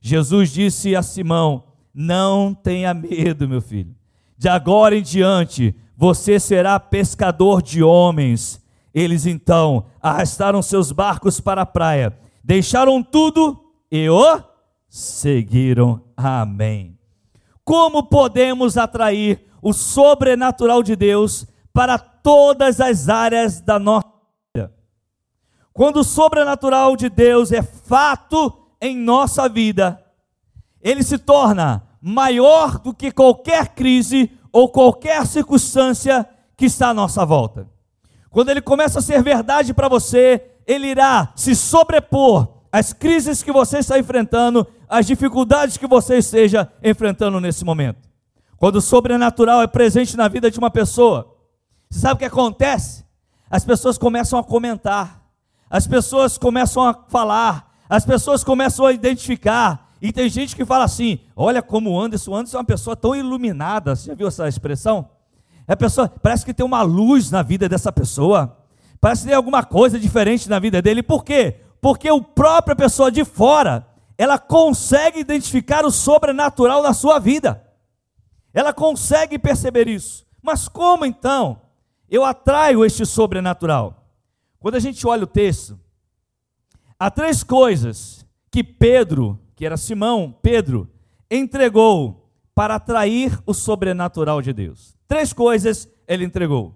Jesus 0.00 0.50
disse 0.50 0.96
a 0.96 1.02
Simão: 1.02 1.64
Não 1.94 2.54
tenha 2.54 2.92
medo, 2.94 3.48
meu 3.48 3.60
filho. 3.60 3.94
De 4.36 4.48
agora 4.48 4.96
em 4.96 5.02
diante, 5.02 5.74
você 5.96 6.38
será 6.38 6.78
pescador 6.78 7.60
de 7.60 7.82
homens. 7.82 8.64
Eles 8.94 9.26
então 9.26 9.86
arrastaram 10.00 10.62
seus 10.62 10.92
barcos 10.92 11.40
para 11.40 11.62
a 11.62 11.66
praia, 11.66 12.16
deixaram 12.42 13.02
tudo 13.02 13.58
e 13.90 14.08
o 14.08 14.40
seguiram. 14.88 16.02
Amém. 16.16 16.96
Como 17.64 18.04
podemos 18.04 18.76
atrair 18.76 19.44
o 19.60 19.72
sobrenatural 19.72 20.82
de 20.82 20.96
Deus 20.96 21.46
para 21.72 21.98
todas 21.98 22.80
as 22.80 23.08
áreas 23.08 23.60
da 23.60 23.78
nossa 23.78 24.08
vida? 24.54 24.72
Quando 25.72 25.98
o 25.98 26.04
sobrenatural 26.04 26.96
de 26.96 27.08
Deus 27.08 27.52
é 27.52 27.62
fato 27.62 28.52
em 28.80 28.96
nossa 28.96 29.48
vida, 29.48 30.02
ele 30.82 31.02
se 31.02 31.18
torna 31.18 31.82
maior 32.00 32.78
do 32.78 32.94
que 32.94 33.10
qualquer 33.10 33.68
crise 33.68 34.30
ou 34.52 34.68
qualquer 34.68 35.26
circunstância 35.26 36.28
que 36.56 36.66
está 36.66 36.88
à 36.88 36.94
nossa 36.94 37.24
volta. 37.24 37.68
Quando 38.30 38.50
ele 38.50 38.60
começa 38.60 38.98
a 38.98 39.02
ser 39.02 39.22
verdade 39.22 39.72
para 39.72 39.88
você, 39.88 40.42
ele 40.66 40.88
irá 40.88 41.32
se 41.34 41.54
sobrepor 41.54 42.58
as 42.70 42.92
crises 42.92 43.42
que 43.42 43.50
você 43.50 43.78
está 43.78 43.98
enfrentando, 43.98 44.66
as 44.88 45.06
dificuldades 45.06 45.76
que 45.76 45.86
você 45.86 46.18
esteja 46.18 46.70
enfrentando 46.82 47.40
nesse 47.40 47.64
momento. 47.64 48.08
Quando 48.56 48.76
o 48.76 48.80
sobrenatural 48.80 49.62
é 49.62 49.66
presente 49.66 50.16
na 50.16 50.28
vida 50.28 50.50
de 50.50 50.58
uma 50.58 50.70
pessoa, 50.70 51.34
você 51.88 52.00
sabe 52.00 52.14
o 52.14 52.18
que 52.18 52.24
acontece? 52.24 53.04
As 53.50 53.64
pessoas 53.64 53.96
começam 53.96 54.38
a 54.38 54.44
comentar, 54.44 55.22
as 55.70 55.86
pessoas 55.86 56.36
começam 56.36 56.84
a 56.84 56.94
falar, 57.08 57.72
as 57.88 58.04
pessoas 58.04 58.44
começam 58.44 58.84
a 58.84 58.92
identificar, 58.92 59.87
e 60.00 60.12
tem 60.12 60.28
gente 60.28 60.54
que 60.54 60.64
fala 60.64 60.84
assim: 60.84 61.20
olha 61.34 61.62
como 61.62 61.90
o 61.90 62.00
Anderson, 62.00 62.30
o 62.30 62.34
Anderson 62.36 62.56
é 62.56 62.60
uma 62.60 62.66
pessoa 62.66 62.96
tão 62.96 63.14
iluminada, 63.14 63.94
você 63.96 64.08
já 64.08 64.14
viu 64.14 64.28
essa 64.28 64.48
expressão? 64.48 65.10
É 65.66 65.76
pessoa, 65.76 66.08
parece 66.08 66.44
que 66.44 66.54
tem 66.54 66.64
uma 66.64 66.82
luz 66.82 67.30
na 67.30 67.42
vida 67.42 67.68
dessa 67.68 67.92
pessoa, 67.92 68.56
parece 69.00 69.22
que 69.22 69.28
tem 69.28 69.36
alguma 69.36 69.62
coisa 69.62 69.98
diferente 69.98 70.48
na 70.48 70.58
vida 70.58 70.80
dele, 70.80 71.02
por 71.02 71.24
quê? 71.24 71.60
porque 71.80 72.08
a 72.08 72.20
própria 72.20 72.74
pessoa 72.74 73.10
de 73.10 73.24
fora, 73.24 73.86
ela 74.16 74.38
consegue 74.38 75.20
identificar 75.20 75.84
o 75.84 75.90
sobrenatural 75.90 76.82
na 76.82 76.92
sua 76.92 77.18
vida. 77.18 77.64
Ela 78.52 78.72
consegue 78.72 79.38
perceber 79.38 79.88
isso. 79.88 80.26
Mas 80.42 80.68
como 80.68 81.04
então 81.04 81.60
eu 82.10 82.24
atraio 82.24 82.84
este 82.84 83.06
sobrenatural? 83.06 84.06
Quando 84.58 84.74
a 84.74 84.80
gente 84.80 85.06
olha 85.06 85.24
o 85.24 85.26
texto, 85.26 85.78
há 86.98 87.10
três 87.10 87.44
coisas 87.44 88.26
que 88.50 88.64
Pedro, 88.64 89.38
que 89.58 89.66
era 89.66 89.76
Simão, 89.76 90.34
Pedro, 90.40 90.88
entregou 91.30 92.30
para 92.54 92.76
atrair 92.76 93.38
o 93.44 93.52
sobrenatural 93.52 94.40
de 94.40 94.54
Deus. 94.54 94.96
Três 95.06 95.34
coisas 95.34 95.86
ele 96.06 96.24
entregou. 96.24 96.74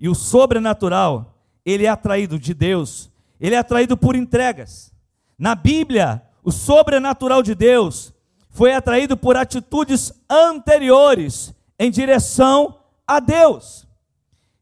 E 0.00 0.08
o 0.08 0.14
sobrenatural, 0.16 1.38
ele 1.64 1.86
é 1.86 1.88
atraído 1.88 2.36
de 2.36 2.52
Deus 2.52 3.14
ele 3.44 3.54
é 3.54 3.58
atraído 3.58 3.94
por 3.94 4.16
entregas. 4.16 4.90
Na 5.38 5.54
Bíblia, 5.54 6.22
o 6.42 6.50
sobrenatural 6.50 7.42
de 7.42 7.54
Deus 7.54 8.10
foi 8.48 8.72
atraído 8.72 9.18
por 9.18 9.36
atitudes 9.36 10.12
anteriores 10.30 11.52
em 11.78 11.90
direção 11.90 12.80
a 13.06 13.20
Deus. 13.20 13.86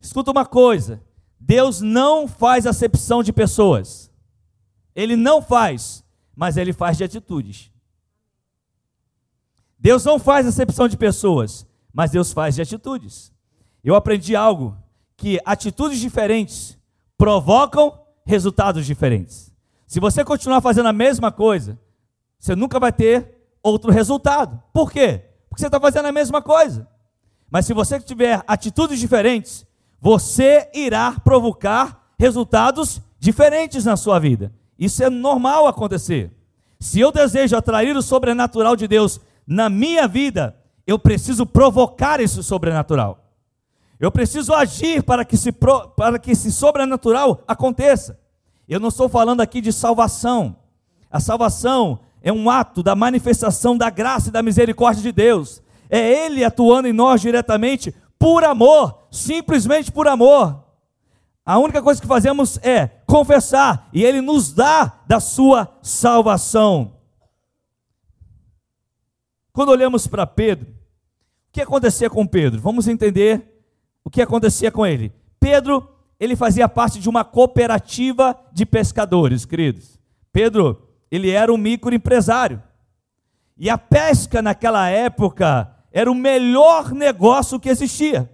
Escuta 0.01 0.33
uma 0.33 0.45
coisa: 0.45 1.01
Deus 1.39 1.81
não 1.81 2.27
faz 2.27 2.67
acepção 2.67 3.23
de 3.23 3.33
pessoas. 3.33 4.11
Ele 4.97 5.15
não 5.15 5.41
faz, 5.41 6.02
mas 6.35 6.57
ele 6.57 6.73
faz 6.73 6.97
de 6.97 7.05
atitudes. 7.05 7.71
Deus 9.79 10.05
não 10.05 10.19
faz 10.19 10.47
acepção 10.47 10.87
de 10.87 10.97
pessoas, 10.97 11.67
mas 11.93 12.11
Deus 12.11 12.33
faz 12.33 12.55
de 12.55 12.63
atitudes. 12.63 13.33
Eu 13.83 13.95
aprendi 13.95 14.37
algo 14.37 14.77
que 15.17 15.41
atitudes 15.45 15.99
diferentes 15.99 16.79
provocam 17.19 18.01
resultados 18.25 18.87
diferentes. 18.87 19.53
Se 19.87 20.01
você 20.01 20.25
continuar 20.25 20.61
fazendo 20.61 20.89
a 20.89 20.93
mesma 20.93 21.31
coisa, 21.31 21.79
você 22.39 22.57
nunca 22.57 22.81
vai 22.81 22.93
ter 22.93 23.37
outro 23.63 23.91
resultado. 23.93 24.63
Por 24.73 24.91
quê? 24.91 25.25
Porque 25.49 25.61
você 25.61 25.67
está 25.67 25.79
fazendo 25.79 26.07
a 26.07 26.13
mesma 26.13 26.41
coisa. 26.41 26.89
Mas 27.51 27.67
se 27.67 27.75
você 27.75 28.01
tiver 28.01 28.43
atitudes 28.47 28.99
diferentes, 28.99 29.67
você 30.01 30.71
irá 30.73 31.13
provocar 31.21 32.15
resultados 32.19 33.01
diferentes 33.19 33.85
na 33.85 33.97
sua 33.97 34.19
vida. 34.19 34.53
Isso 34.83 35.05
é 35.05 35.09
normal 35.09 35.69
acontecer. 35.69 36.33
Se 36.81 36.99
eu 36.99 37.13
desejo 37.13 37.57
atrair 37.57 37.97
o 37.97 38.03
sobrenatural 38.03 38.75
de 38.75 38.89
Deus 38.89 39.21
na 39.47 39.71
minha 39.71 40.09
vida, 40.09 40.57
eu 40.85 40.99
preciso 40.99 41.47
provocar 41.47 42.19
esse 42.19 42.43
sobrenatural. 42.43 43.31
Eu 44.01 44.11
preciso 44.11 44.53
agir 44.53 45.01
para 45.05 45.25
que, 45.25 45.37
esse, 45.37 45.53
para 45.53 46.19
que 46.19 46.33
esse 46.33 46.51
sobrenatural 46.51 47.45
aconteça. 47.47 48.19
Eu 48.69 48.81
não 48.81 48.89
estou 48.89 49.09
falando 49.09 49.41
aqui 49.41 49.61
de 49.61 49.73
salvação. 49.73 50.57
A 51.09 51.21
salvação 51.21 52.01
é 52.21 52.33
um 52.33 52.51
ato 52.51 52.83
da 52.83 52.97
manifestação 52.97 53.79
da 53.79 53.89
graça 53.89 54.31
e 54.31 54.33
da 54.33 54.43
misericórdia 54.43 55.01
de 55.01 55.13
Deus. 55.13 55.63
É 55.89 56.27
Ele 56.27 56.43
atuando 56.43 56.89
em 56.89 56.93
nós 56.93 57.21
diretamente 57.21 57.95
por 58.19 58.43
amor, 58.43 59.07
simplesmente 59.13 59.93
por 59.93 60.09
amor. 60.09 60.61
A 61.47 61.59
única 61.59 61.81
coisa 61.81 62.01
que 62.01 62.07
fazemos 62.09 62.59
é 62.65 62.91
confessar, 63.13 63.91
e 63.93 64.03
ele 64.03 64.23
nos 64.23 64.55
dá 64.55 65.01
da 65.07 65.21
sua 65.21 65.79
salvação. 65.83 66.95
Quando 69.53 69.69
olhamos 69.69 70.07
para 70.07 70.27
Pedro, 70.27 70.71
o 70.71 71.53
que 71.53 71.61
acontecia 71.61 72.09
com 72.09 72.27
Pedro? 72.27 72.59
Vamos 72.59 72.89
entender 72.89 73.63
o 74.03 74.09
que 74.09 74.23
acontecia 74.23 74.73
com 74.73 74.87
ele. 74.87 75.13
Pedro, 75.39 75.87
ele 76.19 76.35
fazia 76.35 76.67
parte 76.67 76.99
de 76.99 77.07
uma 77.07 77.23
cooperativa 77.23 78.35
de 78.51 78.65
pescadores, 78.65 79.45
queridos. 79.45 80.01
Pedro, 80.33 80.89
ele 81.11 81.29
era 81.29 81.53
um 81.53 81.59
microempresário. 81.59 82.63
E 83.59 83.69
a 83.69 83.77
pesca 83.77 84.41
naquela 84.41 84.89
época 84.89 85.71
era 85.93 86.11
o 86.11 86.15
melhor 86.15 86.93
negócio 86.93 87.61
que 87.61 87.69
existia. 87.69 88.33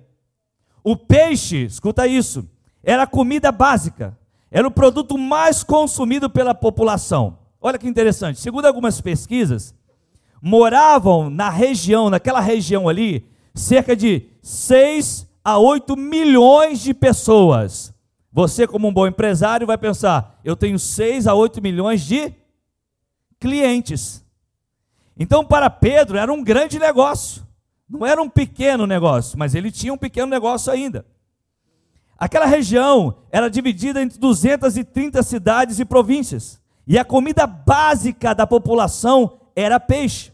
O 0.84 0.96
peixe, 0.96 1.64
escuta 1.64 2.06
isso, 2.06 2.48
era 2.80 3.02
a 3.02 3.08
comida 3.08 3.50
básica, 3.50 4.16
era 4.50 4.66
o 4.66 4.70
produto 4.70 5.18
mais 5.18 5.62
consumido 5.62 6.30
pela 6.30 6.54
população. 6.54 7.38
Olha 7.60 7.78
que 7.78 7.88
interessante, 7.88 8.40
segundo 8.40 8.66
algumas 8.66 9.00
pesquisas, 9.00 9.74
moravam 10.40 11.28
na 11.28 11.50
região, 11.50 12.08
naquela 12.08 12.40
região 12.40 12.88
ali, 12.88 13.28
cerca 13.54 13.96
de 13.96 14.28
6 14.40 15.28
a 15.44 15.58
8 15.58 15.96
milhões 15.96 16.80
de 16.80 16.94
pessoas. 16.94 17.92
Você, 18.32 18.66
como 18.66 18.88
um 18.88 18.92
bom 18.92 19.06
empresário, 19.06 19.66
vai 19.66 19.76
pensar: 19.76 20.38
eu 20.44 20.54
tenho 20.54 20.78
6 20.78 21.26
a 21.26 21.34
8 21.34 21.60
milhões 21.60 22.02
de 22.02 22.32
clientes. 23.40 24.24
Então, 25.18 25.44
para 25.44 25.68
Pedro, 25.68 26.16
era 26.16 26.32
um 26.32 26.42
grande 26.42 26.78
negócio. 26.78 27.46
Não 27.88 28.06
era 28.06 28.22
um 28.22 28.28
pequeno 28.28 28.86
negócio, 28.86 29.38
mas 29.38 29.54
ele 29.54 29.72
tinha 29.72 29.92
um 29.92 29.98
pequeno 29.98 30.26
negócio 30.26 30.70
ainda. 30.72 31.04
Aquela 32.18 32.46
região 32.46 33.18
era 33.30 33.48
dividida 33.48 34.02
entre 34.02 34.18
230 34.18 35.22
cidades 35.22 35.78
e 35.78 35.84
províncias. 35.84 36.60
E 36.86 36.98
a 36.98 37.04
comida 37.04 37.46
básica 37.46 38.34
da 38.34 38.46
população 38.46 39.38
era 39.54 39.78
peixe. 39.78 40.32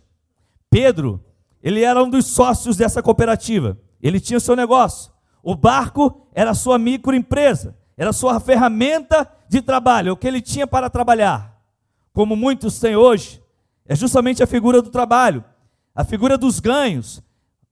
Pedro, 0.70 1.22
ele 1.62 1.82
era 1.82 2.02
um 2.02 2.08
dos 2.08 2.26
sócios 2.26 2.76
dessa 2.76 3.02
cooperativa. 3.02 3.78
Ele 4.02 4.18
tinha 4.18 4.40
seu 4.40 4.56
negócio. 4.56 5.12
O 5.42 5.54
barco 5.54 6.26
era 6.34 6.54
sua 6.54 6.78
microempresa, 6.78 7.76
era 7.98 8.12
sua 8.12 8.40
ferramenta 8.40 9.30
de 9.48 9.60
trabalho, 9.60 10.12
o 10.12 10.16
que 10.16 10.26
ele 10.26 10.40
tinha 10.40 10.66
para 10.66 10.88
trabalhar. 10.88 11.60
Como 12.14 12.34
muitos 12.34 12.80
têm 12.80 12.96
hoje, 12.96 13.42
é 13.86 13.94
justamente 13.94 14.42
a 14.42 14.46
figura 14.46 14.80
do 14.80 14.88
trabalho, 14.88 15.44
a 15.94 16.02
figura 16.02 16.38
dos 16.38 16.60
ganhos, 16.60 17.22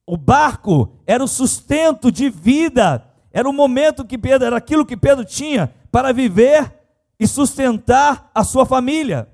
o 0.07 0.16
barco 0.16 0.99
era 1.07 1.25
o 1.25 1.28
sustento 1.28 2.12
de 2.12 2.28
vida, 2.28 3.02
era 3.33 3.49
o 3.49 3.53
momento 3.53 4.05
que 4.05 4.19
Pedro, 4.19 4.47
era 4.47 4.57
aquilo 4.57 4.85
que 4.85 4.97
Pedro 4.97 5.25
tinha 5.25 5.73
para 5.91 6.12
viver 6.12 6.73
e 7.19 7.27
sustentar 7.27 8.31
a 8.35 8.45
sua 8.45 8.67
família. 8.67 9.29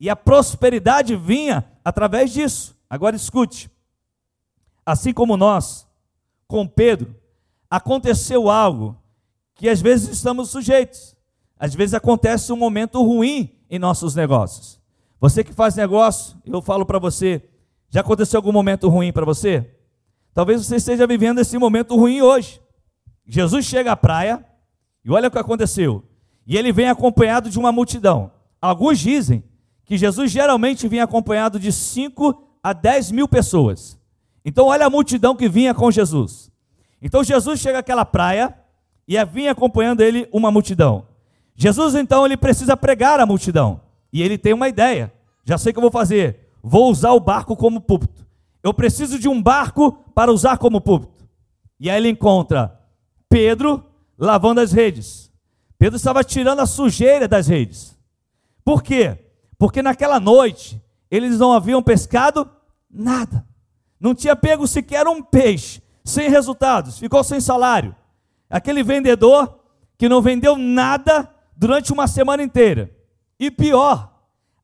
E 0.00 0.10
a 0.10 0.16
prosperidade 0.16 1.14
vinha 1.14 1.64
através 1.84 2.32
disso. 2.32 2.76
Agora 2.90 3.14
escute. 3.14 3.70
Assim 4.84 5.12
como 5.12 5.36
nós, 5.36 5.86
com 6.46 6.66
Pedro, 6.66 7.14
aconteceu 7.70 8.50
algo 8.50 8.96
que 9.54 9.68
às 9.68 9.80
vezes 9.80 10.08
estamos 10.08 10.50
sujeitos. 10.50 11.14
Às 11.58 11.74
vezes 11.74 11.94
acontece 11.94 12.52
um 12.52 12.56
momento 12.56 13.02
ruim 13.02 13.50
em 13.70 13.78
nossos 13.78 14.14
negócios. 14.14 14.80
Você 15.20 15.42
que 15.42 15.52
faz 15.52 15.74
negócio, 15.76 16.36
eu 16.44 16.60
falo 16.60 16.84
para 16.84 16.98
você, 16.98 17.42
já 17.88 18.00
aconteceu 18.00 18.38
algum 18.38 18.52
momento 18.52 18.88
ruim 18.88 19.12
para 19.12 19.24
você? 19.24 19.70
Talvez 20.34 20.66
você 20.66 20.76
esteja 20.76 21.06
vivendo 21.06 21.38
esse 21.38 21.56
momento 21.56 21.96
ruim 21.96 22.20
hoje. 22.20 22.60
Jesus 23.26 23.64
chega 23.64 23.92
à 23.92 23.96
praia 23.96 24.44
e 25.04 25.10
olha 25.10 25.28
o 25.28 25.30
que 25.30 25.38
aconteceu. 25.38 26.04
E 26.46 26.56
ele 26.56 26.72
vem 26.72 26.88
acompanhado 26.88 27.48
de 27.48 27.58
uma 27.58 27.72
multidão. 27.72 28.30
Alguns 28.60 28.98
dizem 28.98 29.42
que 29.84 29.96
Jesus 29.96 30.30
geralmente 30.30 30.88
vinha 30.88 31.04
acompanhado 31.04 31.58
de 31.58 31.72
5 31.72 32.42
a 32.62 32.72
10 32.72 33.12
mil 33.12 33.28
pessoas. 33.28 33.98
Então, 34.44 34.66
olha 34.66 34.86
a 34.86 34.90
multidão 34.90 35.34
que 35.34 35.48
vinha 35.48 35.74
com 35.74 35.90
Jesus. 35.90 36.50
Então, 37.00 37.24
Jesus 37.24 37.60
chega 37.60 37.78
àquela 37.78 38.04
praia 38.04 38.54
e 39.06 39.22
vinha 39.24 39.52
acompanhando 39.52 40.00
ele 40.00 40.28
uma 40.32 40.50
multidão. 40.50 41.06
Jesus, 41.54 41.94
então, 41.94 42.24
ele 42.24 42.36
precisa 42.36 42.76
pregar 42.76 43.20
a 43.20 43.26
multidão. 43.26 43.80
E 44.12 44.22
ele 44.22 44.38
tem 44.38 44.52
uma 44.52 44.68
ideia. 44.68 45.12
Já 45.44 45.58
sei 45.58 45.70
o 45.70 45.74
que 45.74 45.78
eu 45.78 45.82
vou 45.82 45.90
fazer. 45.90 46.48
Vou 46.62 46.90
usar 46.90 47.12
o 47.12 47.20
barco 47.20 47.56
como 47.56 47.80
púlpito. 47.80 48.24
Eu 48.62 48.72
preciso 48.72 49.18
de 49.18 49.28
um 49.28 49.42
barco 49.42 49.92
para 50.14 50.32
usar 50.32 50.56
como 50.56 50.80
púlpito. 50.80 51.28
E 51.78 51.90
aí 51.90 51.98
ele 51.98 52.08
encontra 52.08 52.80
Pedro 53.34 53.84
lavando 54.16 54.60
as 54.60 54.70
redes. 54.70 55.28
Pedro 55.76 55.96
estava 55.96 56.22
tirando 56.22 56.60
a 56.60 56.66
sujeira 56.66 57.26
das 57.26 57.48
redes. 57.48 57.98
Por 58.64 58.80
quê? 58.80 59.18
Porque 59.58 59.82
naquela 59.82 60.20
noite 60.20 60.80
eles 61.10 61.40
não 61.40 61.52
haviam 61.52 61.82
pescado 61.82 62.48
nada. 62.88 63.44
Não 63.98 64.14
tinha 64.14 64.36
pego 64.36 64.68
sequer 64.68 65.08
um 65.08 65.20
peixe, 65.20 65.82
sem 66.04 66.30
resultados, 66.30 66.96
ficou 67.00 67.24
sem 67.24 67.40
salário. 67.40 67.96
Aquele 68.48 68.84
vendedor 68.84 69.58
que 69.98 70.08
não 70.08 70.22
vendeu 70.22 70.56
nada 70.56 71.28
durante 71.56 71.92
uma 71.92 72.06
semana 72.06 72.40
inteira. 72.40 72.96
E 73.36 73.50
pior, 73.50 74.12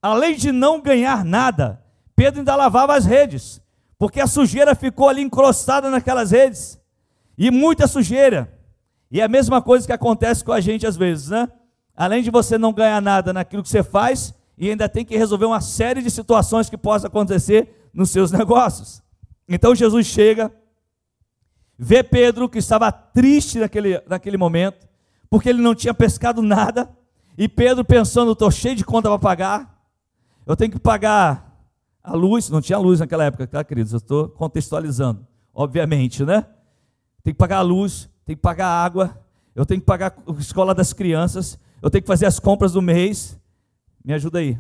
além 0.01 0.37
de 0.37 0.53
não 0.53 0.81
ganhar 0.81 1.25
nada, 1.25 1.83
Pedro 2.15 2.39
ainda 2.39 2.55
lavava 2.55 2.95
as 2.95 3.05
redes 3.05 3.61
porque 3.99 4.21
a 4.21 4.29
sujeira 4.29 4.77
ficou 4.77 5.09
ali 5.09 5.23
encrostada 5.23 5.91
naquelas 5.91 6.31
redes, 6.31 6.81
e 7.37 7.51
muita 7.51 7.89
sujeira. 7.89 8.60
E 9.11 9.21
é 9.21 9.25
a 9.25 9.29
mesma 9.29 9.61
coisa 9.61 9.87
que 9.87 9.93
acontece 9.93 10.45
com 10.45 10.53
a 10.53 10.61
gente 10.61 10.87
às 10.87 10.97
vezes, 10.97 11.29
né? 11.29 11.49
Além 11.97 12.23
de 12.23 12.31
você 12.31 12.57
não 12.57 12.73
ganhar 12.73 13.03
nada 13.03 13.33
naquilo 13.33 13.63
que 13.63 13.69
você 13.69 13.83
faz, 13.83 14.35
e 14.57 14.71
ainda 14.71 14.89
tem 14.89 15.05
que 15.05 15.17
resolver 15.17 15.47
uma 15.47 15.61
série 15.61 16.03
de 16.03 16.11
situações 16.11 16.69
que 16.69 16.77
possam 16.77 17.09
acontecer 17.09 17.91
nos 17.93 18.11
seus 18.11 18.31
negócios. 18.33 19.03
Então 19.49 19.75
Jesus 19.75 20.07
chega, 20.07 20.53
vê 21.79 22.03
Pedro 22.03 22.49
que 22.49 22.59
estava 22.59 22.93
triste 22.93 23.59
naquele, 23.59 24.01
naquele 24.07 24.37
momento, 24.37 24.87
porque 25.31 25.49
ele 25.49 25.63
não 25.63 25.75
tinha 25.75 25.95
pescado 25.95 26.43
nada, 26.43 26.91
e 27.39 27.49
Pedro 27.49 27.85
pensando, 27.85 28.33
estou 28.33 28.51
cheio 28.51 28.77
de 28.77 28.85
conta 28.85 29.09
para 29.09 29.19
pagar, 29.19 29.81
eu 30.47 30.55
tenho 30.55 30.71
que 30.71 30.79
pagar 30.79 31.59
a 32.03 32.15
luz, 32.15 32.51
não 32.51 32.61
tinha 32.61 32.77
luz 32.77 33.01
naquela 33.01 33.25
época, 33.25 33.47
tá, 33.47 33.65
queridos? 33.65 33.93
Eu 33.93 33.99
estou 33.99 34.29
contextualizando, 34.29 35.27
obviamente, 35.55 36.23
né? 36.23 36.45
Tem 37.23 37.33
que 37.33 37.39
pagar 37.39 37.59
a 37.59 37.63
luz, 37.63 38.10
tem 38.25 38.37
que 38.37 38.43
pagar 38.43 38.69
água, 38.69 39.19
eu 39.55 39.67
tenho 39.67 39.81
que 39.81 39.87
pagar 39.87 40.17
a 40.27 40.33
escola 40.41 40.75
das 40.75 40.93
crianças, 40.93 41.59
eu 41.83 41.91
tenho 41.91 42.03
que 42.03 42.09
fazer 42.09 42.27
as 42.27 42.39
compras 42.39 42.73
do 42.73 42.83
mês. 42.83 43.39
Me 44.05 44.13
ajuda 44.13 44.39
aí. 44.39 44.59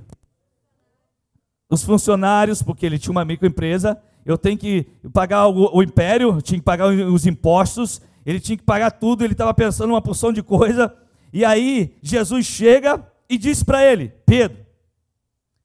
Os 1.69 1.85
funcionários, 1.85 2.63
porque 2.63 2.85
ele 2.85 2.99
tinha 2.99 3.13
uma 3.13 3.25
microempresa, 3.25 4.01
eu 4.25 4.37
tenho 4.37 4.59
que 4.59 4.85
pagar 5.13 5.47
o, 5.47 5.77
o 5.77 5.83
império, 5.83 6.41
tinha 6.43 6.59
que 6.59 6.65
pagar 6.65 6.89
os 6.89 7.27
impostos, 7.27 8.01
ele 8.27 8.41
tinha 8.41 8.57
que 8.57 8.65
pagar 8.65 8.91
tudo, 8.91 9.25
ele 9.25 9.33
estava 9.33 9.55
pensando 9.55 9.91
uma 9.91 10.03
porção 10.03 10.33
de 10.33 10.43
coisa. 10.43 10.95
E 11.33 11.45
aí 11.45 11.97
Jesus 12.03 12.47
chega 12.47 13.07
e 13.29 13.39
diz 13.39 13.63
para 13.63 13.85
ele: 13.85 14.09
Pedro, 14.27 14.67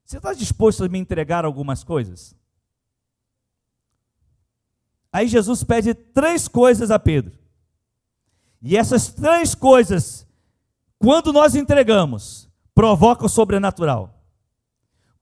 você 0.05 0.17
está 0.17 0.33
disposto 0.33 0.83
a 0.83 0.89
me 0.89 0.99
entregar 0.99 1.43
algumas 1.43 1.83
coisas? 1.83 2.35
Aí 5.11 5.27
Jesus 5.27 5.63
pede 5.63 5.93
três 5.93 6.47
coisas 6.47 6.91
a 6.91 6.99
Pedro. 6.99 7.44
E 8.65 8.75
essas 8.75 9.13
três 9.13 9.55
coisas, 9.55 10.27
quando 10.99 11.31
nós 11.31 11.55
entregamos, 11.55 12.49
provocam 12.73 13.27
o 13.27 13.29
sobrenatural. 13.29 14.21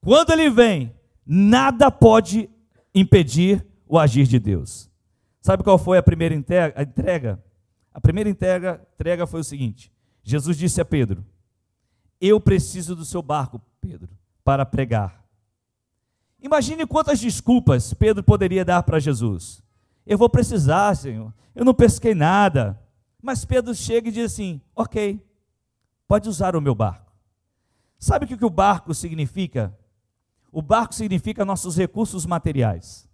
Quando 0.00 0.32
ele 0.32 0.50
vem, 0.50 0.92
nada 1.24 1.90
pode 1.90 2.50
impedir 2.92 3.64
o 3.86 3.98
agir 3.98 4.26
de 4.26 4.40
Deus. 4.40 4.90
Sabe 5.40 5.62
qual 5.62 5.78
foi 5.78 5.98
a 5.98 6.02
primeira 6.02 6.34
entrega? 6.34 7.44
A 7.92 8.00
primeira 8.00 8.28
entrega, 8.28 8.80
entrega 8.94 9.26
foi 9.26 9.40
o 9.40 9.44
seguinte: 9.44 9.92
Jesus 10.22 10.56
disse 10.56 10.80
a 10.80 10.84
Pedro: 10.84 11.24
Eu 12.20 12.40
preciso 12.40 12.96
do 12.96 13.04
seu 13.04 13.22
barco, 13.22 13.60
Pedro 13.80 14.08
para 14.44 14.66
pregar. 14.66 15.24
Imagine 16.40 16.86
quantas 16.86 17.18
desculpas 17.18 17.94
Pedro 17.94 18.22
poderia 18.22 18.64
dar 18.64 18.82
para 18.82 19.00
Jesus. 19.00 19.62
Eu 20.06 20.18
vou 20.18 20.28
precisar, 20.28 20.94
Senhor. 20.94 21.32
Eu 21.54 21.64
não 21.64 21.72
pesquei 21.72 22.14
nada. 22.14 22.78
Mas 23.24 23.42
Pedro 23.42 23.74
chega 23.74 24.10
e 24.10 24.12
diz 24.12 24.32
assim: 24.32 24.60
Ok, 24.76 25.18
pode 26.06 26.28
usar 26.28 26.54
o 26.54 26.60
meu 26.60 26.74
barco. 26.74 27.10
Sabe 27.98 28.26
o 28.26 28.28
que 28.28 28.44
o 28.44 28.50
barco 28.50 28.92
significa? 28.92 29.74
O 30.52 30.60
barco 30.60 30.94
significa 30.94 31.42
nossos 31.42 31.74
recursos 31.74 32.26
materiais. 32.26 33.08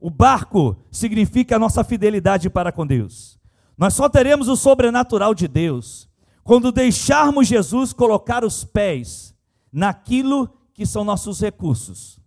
O 0.00 0.10
barco 0.10 0.76
significa 0.90 1.54
a 1.54 1.58
nossa 1.60 1.84
fidelidade 1.84 2.50
para 2.50 2.72
com 2.72 2.84
Deus. 2.84 3.38
Nós 3.78 3.94
só 3.94 4.08
teremos 4.08 4.48
o 4.48 4.56
sobrenatural 4.56 5.32
de 5.32 5.46
Deus 5.46 6.08
quando 6.42 6.72
deixarmos 6.72 7.46
Jesus 7.46 7.92
colocar 7.92 8.44
os 8.44 8.64
pés 8.64 9.32
naquilo 9.72 10.58
que 10.74 10.84
são 10.84 11.04
nossos 11.04 11.40
recursos. 11.40 12.18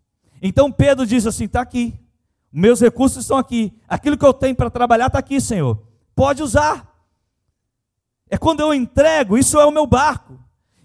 Então 0.42 0.72
Pedro 0.72 1.06
diz 1.06 1.28
assim: 1.28 1.44
está 1.44 1.60
aqui, 1.60 2.00
meus 2.50 2.80
recursos 2.80 3.24
estão 3.24 3.38
aqui, 3.38 3.78
aquilo 3.90 4.18
que 4.18 4.26
eu 4.26 4.34
tenho 4.34 4.56
para 4.56 4.70
trabalhar 4.70 5.08
está 5.08 5.20
aqui, 5.20 5.42
Senhor, 5.42 5.86
pode 6.18 6.42
usar. 6.42 6.92
É 8.28 8.38
quando 8.38 8.62
eu 8.62 8.74
entrego, 8.74 9.38
isso 9.38 9.60
é 9.60 9.66
o 9.66 9.72
meu 9.72 9.86
barco. 9.86 10.40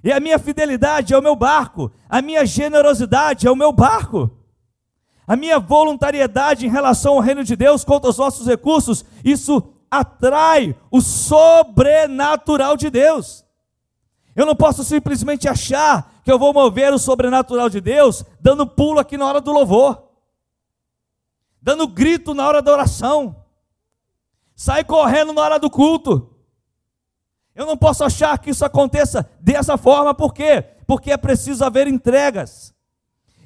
E 0.05 0.12
a 0.12 0.21
minha 0.21 0.38
fidelidade 0.38 1.14
é 1.14 1.18
o 1.18 1.23
meu 1.23 1.35
barco. 1.35 1.90
A 2.07 2.21
minha 2.21 2.45
generosidade 2.45 3.47
é 3.47 3.51
o 3.51 3.57
meu 3.57 3.73
barco. 3.73 4.31
A 5.27 5.35
minha 5.35 5.59
voluntariedade 5.59 6.66
em 6.66 6.68
relação 6.68 7.14
ao 7.14 7.21
reino 7.21 7.42
de 7.42 7.57
Deus 7.57 7.83
contra 7.83 8.11
os 8.11 8.18
nossos 8.18 8.47
recursos, 8.47 9.05
isso 9.25 9.73
atrai 9.90 10.77
o 10.90 11.01
sobrenatural 11.01 12.77
de 12.77 12.90
Deus. 12.90 13.42
Eu 14.37 14.45
não 14.45 14.55
posso 14.55 14.85
simplesmente 14.85 15.49
achar 15.49 16.12
que 16.25 16.31
eu 16.31 16.38
vou 16.38 16.53
mover 16.53 16.92
o 16.92 16.99
sobrenatural 16.99 17.71
de 17.71 17.81
Deus 17.81 18.25
dando 18.40 18.66
pulo 18.66 18.99
aqui 19.01 19.16
na 19.16 19.27
hora 19.27 19.40
do 19.40 19.53
louvor, 19.53 20.11
dando 21.61 21.87
grito 21.87 22.35
na 22.35 22.47
hora 22.47 22.61
da 22.61 22.73
oração, 22.73 23.41
sai 24.62 24.85
correndo 24.85 25.33
na 25.33 25.42
hora 25.42 25.59
do 25.59 25.68
culto. 25.68 26.31
Eu 27.53 27.66
não 27.66 27.77
posso 27.77 28.05
achar 28.05 28.38
que 28.38 28.51
isso 28.51 28.64
aconteça 28.64 29.29
dessa 29.40 29.77
forma, 29.77 30.14
por 30.14 30.33
quê? 30.33 30.62
Porque 30.87 31.11
é 31.11 31.16
preciso 31.16 31.64
haver 31.64 31.88
entregas. 31.88 32.72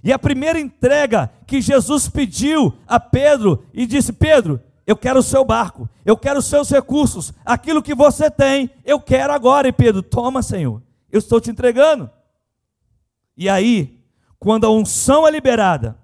E 0.05 0.13
a 0.13 0.19
primeira 0.19 0.61
entrega 0.61 1.33
que 1.47 1.63
Jesus 1.63 2.07
pediu 2.07 2.75
a 2.87 3.01
Pedro 3.01 3.65
e 3.73 3.87
disse: 3.87 4.13
Pedro, 4.13 4.61
eu 4.87 4.95
quero 4.95 5.21
o 5.21 5.23
seu 5.23 5.43
barco, 5.43 5.89
eu 6.05 6.19
quero 6.19 6.39
os 6.39 6.45
seus 6.45 6.69
recursos, 6.69 7.33
aquilo 7.47 7.83
que 7.83 7.95
você 7.95 8.31
tem, 8.31 8.71
eu 8.85 9.01
quero 9.01 9.33
agora. 9.33 9.67
E 9.67 9.73
Pedro, 9.73 10.03
toma, 10.03 10.43
Senhor, 10.43 10.83
eu 11.11 11.19
estou 11.19 11.41
te 11.41 11.51
entregando. 11.51 12.11
E 13.35 13.49
aí, 13.49 14.05
quando 14.39 14.67
a 14.67 14.71
unção 14.71 15.27
é 15.27 15.31
liberada, 15.31 15.97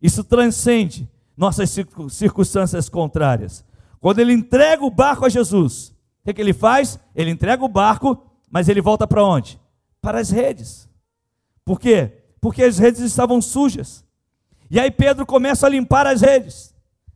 isso 0.00 0.22
transcende 0.22 1.10
nossas 1.36 1.68
circunstâncias 2.10 2.88
contrárias. 2.88 3.68
Quando 4.00 4.18
ele 4.18 4.32
entrega 4.32 4.84
o 4.84 4.90
barco 4.90 5.26
a 5.26 5.28
Jesus, 5.28 5.88
o 5.88 6.24
que, 6.24 6.34
que 6.34 6.40
ele 6.40 6.54
faz? 6.54 6.98
Ele 7.14 7.30
entrega 7.30 7.64
o 7.64 7.68
barco, 7.68 8.22
mas 8.50 8.68
ele 8.68 8.80
volta 8.80 9.06
para 9.06 9.22
onde? 9.22 9.60
Para 10.00 10.18
as 10.18 10.30
redes. 10.30 10.88
Por 11.64 11.78
quê? 11.78 12.12
Porque 12.40 12.62
as 12.62 12.78
redes 12.78 13.00
estavam 13.00 13.40
sujas. 13.42 14.04
E 14.70 14.80
aí 14.80 14.90
Pedro 14.90 15.26
começa 15.26 15.66
a 15.66 15.70
limpar 15.70 16.06
as 16.06 16.22
redes. 16.22 16.74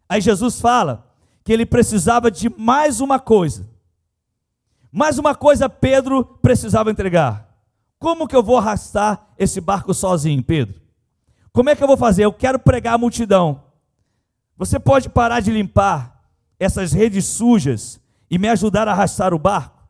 Aí 0.09 0.21
Jesus 0.21 0.61
fala 0.61 1.11
que 1.43 1.53
ele 1.53 1.65
precisava 1.65 2.31
de 2.31 2.51
mais 2.51 3.01
uma 3.01 3.19
coisa. 3.19 3.69
Mais 4.93 5.19
uma 5.19 5.35
coisa 5.35 5.69
Pedro 5.69 6.25
precisava 6.43 6.91
entregar. 6.91 7.49
Como 7.99 8.29
que 8.29 8.37
eu 8.37 8.43
vou 8.43 8.59
arrastar 8.59 9.29
esse 9.39 9.61
barco 9.61 9.95
sozinho, 9.95 10.43
Pedro? 10.43 10.81
Como 11.53 11.71
é 11.71 11.77
que 11.77 11.83
eu 11.83 11.87
vou 11.87 11.97
fazer? 11.97 12.25
Eu 12.25 12.33
quero 12.33 12.59
pregar 12.59 12.95
a 12.95 12.99
multidão. 12.99 13.63
Você 14.57 14.79
pode 14.79 15.09
parar 15.09 15.41
de 15.41 15.51
limpar 15.51 16.14
essas 16.59 16.93
redes 16.93 17.27
sujas 17.27 18.01
e 18.31 18.39
me 18.39 18.49
ajudar 18.49 18.89
a 18.89 18.93
arrastar 18.93 19.35
o 19.35 19.39
barco? 19.39 19.85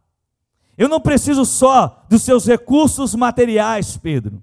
Eu 0.76 0.88
não 0.88 1.00
preciso 1.00 1.44
só 1.44 2.04
dos 2.08 2.22
seus 2.22 2.46
recursos 2.46 3.14
materiais, 3.14 3.96
Pedro. 3.96 4.42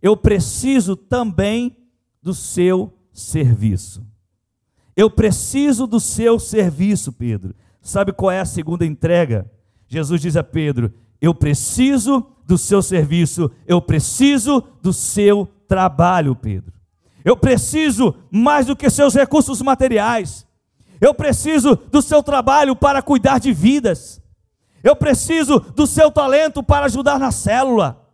Eu 0.00 0.16
preciso 0.16 0.94
também 0.94 1.76
do 2.22 2.32
seu 2.32 2.92
serviço. 3.12 4.06
Eu 4.96 5.10
preciso 5.10 5.86
do 5.86 5.98
seu 5.98 6.38
serviço, 6.38 7.12
Pedro. 7.12 7.54
Sabe 7.82 8.12
qual 8.12 8.30
é 8.30 8.40
a 8.40 8.44
segunda 8.44 8.86
entrega? 8.86 9.50
Jesus 9.88 10.20
diz 10.20 10.36
a 10.36 10.42
Pedro: 10.42 10.92
Eu 11.20 11.34
preciso 11.34 12.26
do 12.46 12.56
seu 12.56 12.80
serviço, 12.80 13.50
eu 13.66 13.82
preciso 13.82 14.62
do 14.80 14.92
seu 14.92 15.48
trabalho, 15.66 16.34
Pedro. 16.34 16.72
Eu 17.24 17.36
preciso 17.36 18.14
mais 18.30 18.66
do 18.66 18.76
que 18.76 18.88
seus 18.88 19.14
recursos 19.14 19.60
materiais. 19.60 20.45
Eu 21.00 21.14
preciso 21.14 21.76
do 21.76 22.00
seu 22.00 22.22
trabalho 22.22 22.74
para 22.74 23.02
cuidar 23.02 23.38
de 23.38 23.52
vidas. 23.52 24.20
Eu 24.82 24.94
preciso 24.94 25.58
do 25.58 25.86
seu 25.86 26.10
talento 26.10 26.62
para 26.62 26.86
ajudar 26.86 27.18
na 27.18 27.30
célula. 27.30 28.06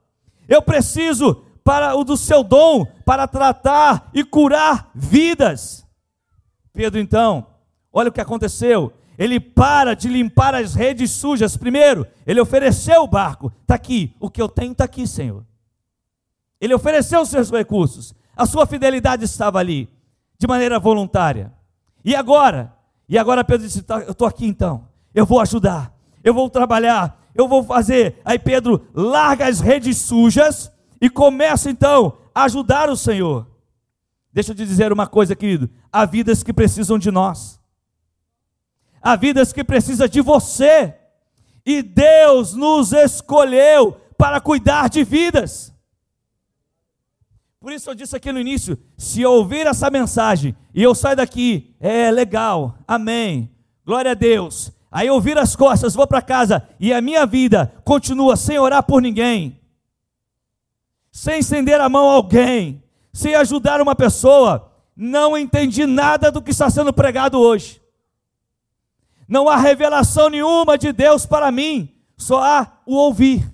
Eu 0.48 0.62
preciso 0.62 1.44
para 1.62 1.94
o 1.94 2.04
do 2.04 2.16
seu 2.16 2.42
dom 2.42 2.84
para 3.04 3.28
tratar 3.28 4.10
e 4.12 4.24
curar 4.24 4.90
vidas. 4.94 5.86
Pedro, 6.72 6.98
então, 6.98 7.46
olha 7.92 8.08
o 8.08 8.12
que 8.12 8.20
aconteceu. 8.20 8.92
Ele 9.18 9.38
para 9.38 9.94
de 9.94 10.08
limpar 10.08 10.54
as 10.54 10.74
redes 10.74 11.10
sujas. 11.10 11.56
Primeiro, 11.56 12.06
ele 12.26 12.40
ofereceu 12.40 13.02
o 13.02 13.08
barco. 13.08 13.52
Está 13.62 13.74
aqui, 13.74 14.16
o 14.18 14.30
que 14.30 14.40
eu 14.40 14.48
tenho 14.48 14.72
está 14.72 14.84
aqui, 14.84 15.06
Senhor. 15.06 15.44
Ele 16.60 16.74
ofereceu 16.74 17.20
os 17.20 17.28
seus 17.28 17.50
recursos. 17.50 18.14
A 18.36 18.46
sua 18.46 18.66
fidelidade 18.66 19.24
estava 19.24 19.58
ali, 19.58 19.88
de 20.38 20.46
maneira 20.46 20.78
voluntária. 20.78 21.52
E 22.04 22.14
agora? 22.14 22.74
E 23.08 23.18
agora 23.18 23.44
Pedro 23.44 23.66
disse: 23.66 23.82
tá, 23.82 24.00
Eu 24.00 24.12
estou 24.12 24.26
aqui 24.26 24.46
então. 24.46 24.88
Eu 25.14 25.26
vou 25.26 25.40
ajudar. 25.40 25.94
Eu 26.22 26.34
vou 26.34 26.48
trabalhar. 26.48 27.20
Eu 27.34 27.48
vou 27.48 27.64
fazer. 27.64 28.20
Aí 28.24 28.38
Pedro 28.38 28.86
larga 28.94 29.46
as 29.46 29.60
redes 29.60 29.98
sujas 29.98 30.70
e 31.00 31.08
começa 31.08 31.70
então 31.70 32.18
a 32.34 32.44
ajudar 32.44 32.90
o 32.90 32.96
Senhor. 32.96 33.46
Deixa 34.32 34.52
eu 34.52 34.56
te 34.56 34.64
dizer 34.64 34.92
uma 34.92 35.06
coisa, 35.06 35.36
querido. 35.36 35.68
Há 35.92 36.04
vidas 36.04 36.42
que 36.42 36.52
precisam 36.52 36.98
de 36.98 37.10
nós. 37.10 37.60
Há 39.00 39.16
vidas 39.16 39.52
que 39.52 39.64
precisam 39.64 40.08
de 40.08 40.20
você. 40.20 40.94
E 41.64 41.82
Deus 41.82 42.54
nos 42.54 42.92
escolheu 42.92 44.00
para 44.16 44.40
cuidar 44.40 44.88
de 44.88 45.04
vidas. 45.04 45.71
Por 47.62 47.72
isso 47.72 47.88
eu 47.88 47.94
disse 47.94 48.16
aqui 48.16 48.32
no 48.32 48.40
início: 48.40 48.76
se 48.98 49.22
eu 49.22 49.30
ouvir 49.30 49.68
essa 49.68 49.88
mensagem 49.88 50.56
e 50.74 50.82
eu 50.82 50.96
sair 50.96 51.14
daqui, 51.14 51.76
é 51.78 52.10
legal, 52.10 52.76
amém, 52.88 53.48
glória 53.86 54.10
a 54.10 54.14
Deus. 54.14 54.72
Aí 54.90 55.06
eu 55.06 55.20
viro 55.20 55.38
as 55.38 55.54
costas, 55.54 55.94
vou 55.94 56.04
para 56.04 56.20
casa 56.20 56.68
e 56.80 56.92
a 56.92 57.00
minha 57.00 57.24
vida 57.24 57.72
continua 57.84 58.34
sem 58.34 58.58
orar 58.58 58.82
por 58.82 59.00
ninguém, 59.00 59.60
sem 61.12 61.38
estender 61.38 61.80
a 61.80 61.88
mão 61.88 62.10
a 62.10 62.14
alguém, 62.14 62.82
sem 63.12 63.36
ajudar 63.36 63.80
uma 63.80 63.94
pessoa, 63.94 64.72
não 64.96 65.38
entendi 65.38 65.86
nada 65.86 66.32
do 66.32 66.42
que 66.42 66.50
está 66.50 66.68
sendo 66.68 66.92
pregado 66.92 67.38
hoje. 67.38 67.80
Não 69.28 69.48
há 69.48 69.56
revelação 69.56 70.28
nenhuma 70.28 70.76
de 70.76 70.92
Deus 70.92 71.24
para 71.24 71.52
mim, 71.52 71.94
só 72.16 72.42
há 72.42 72.72
o 72.84 72.96
ouvir. 72.96 73.51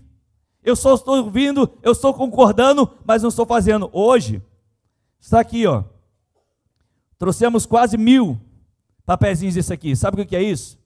Eu 0.68 0.76
só 0.76 0.94
estou 0.94 1.16
ouvindo, 1.24 1.72
eu 1.82 1.92
estou 1.92 2.12
concordando, 2.12 2.90
mas 3.02 3.22
não 3.22 3.30
estou 3.30 3.46
fazendo. 3.46 3.88
Hoje, 3.90 4.42
está 5.18 5.40
aqui, 5.40 5.66
ó. 5.66 5.82
Trouxemos 7.16 7.64
quase 7.64 7.96
mil 7.96 8.38
papeizinhos 9.06 9.54
desse 9.54 9.72
aqui. 9.72 9.96
Sabe 9.96 10.20
o 10.20 10.26
que 10.26 10.36
é 10.36 10.42
isso? 10.42 10.78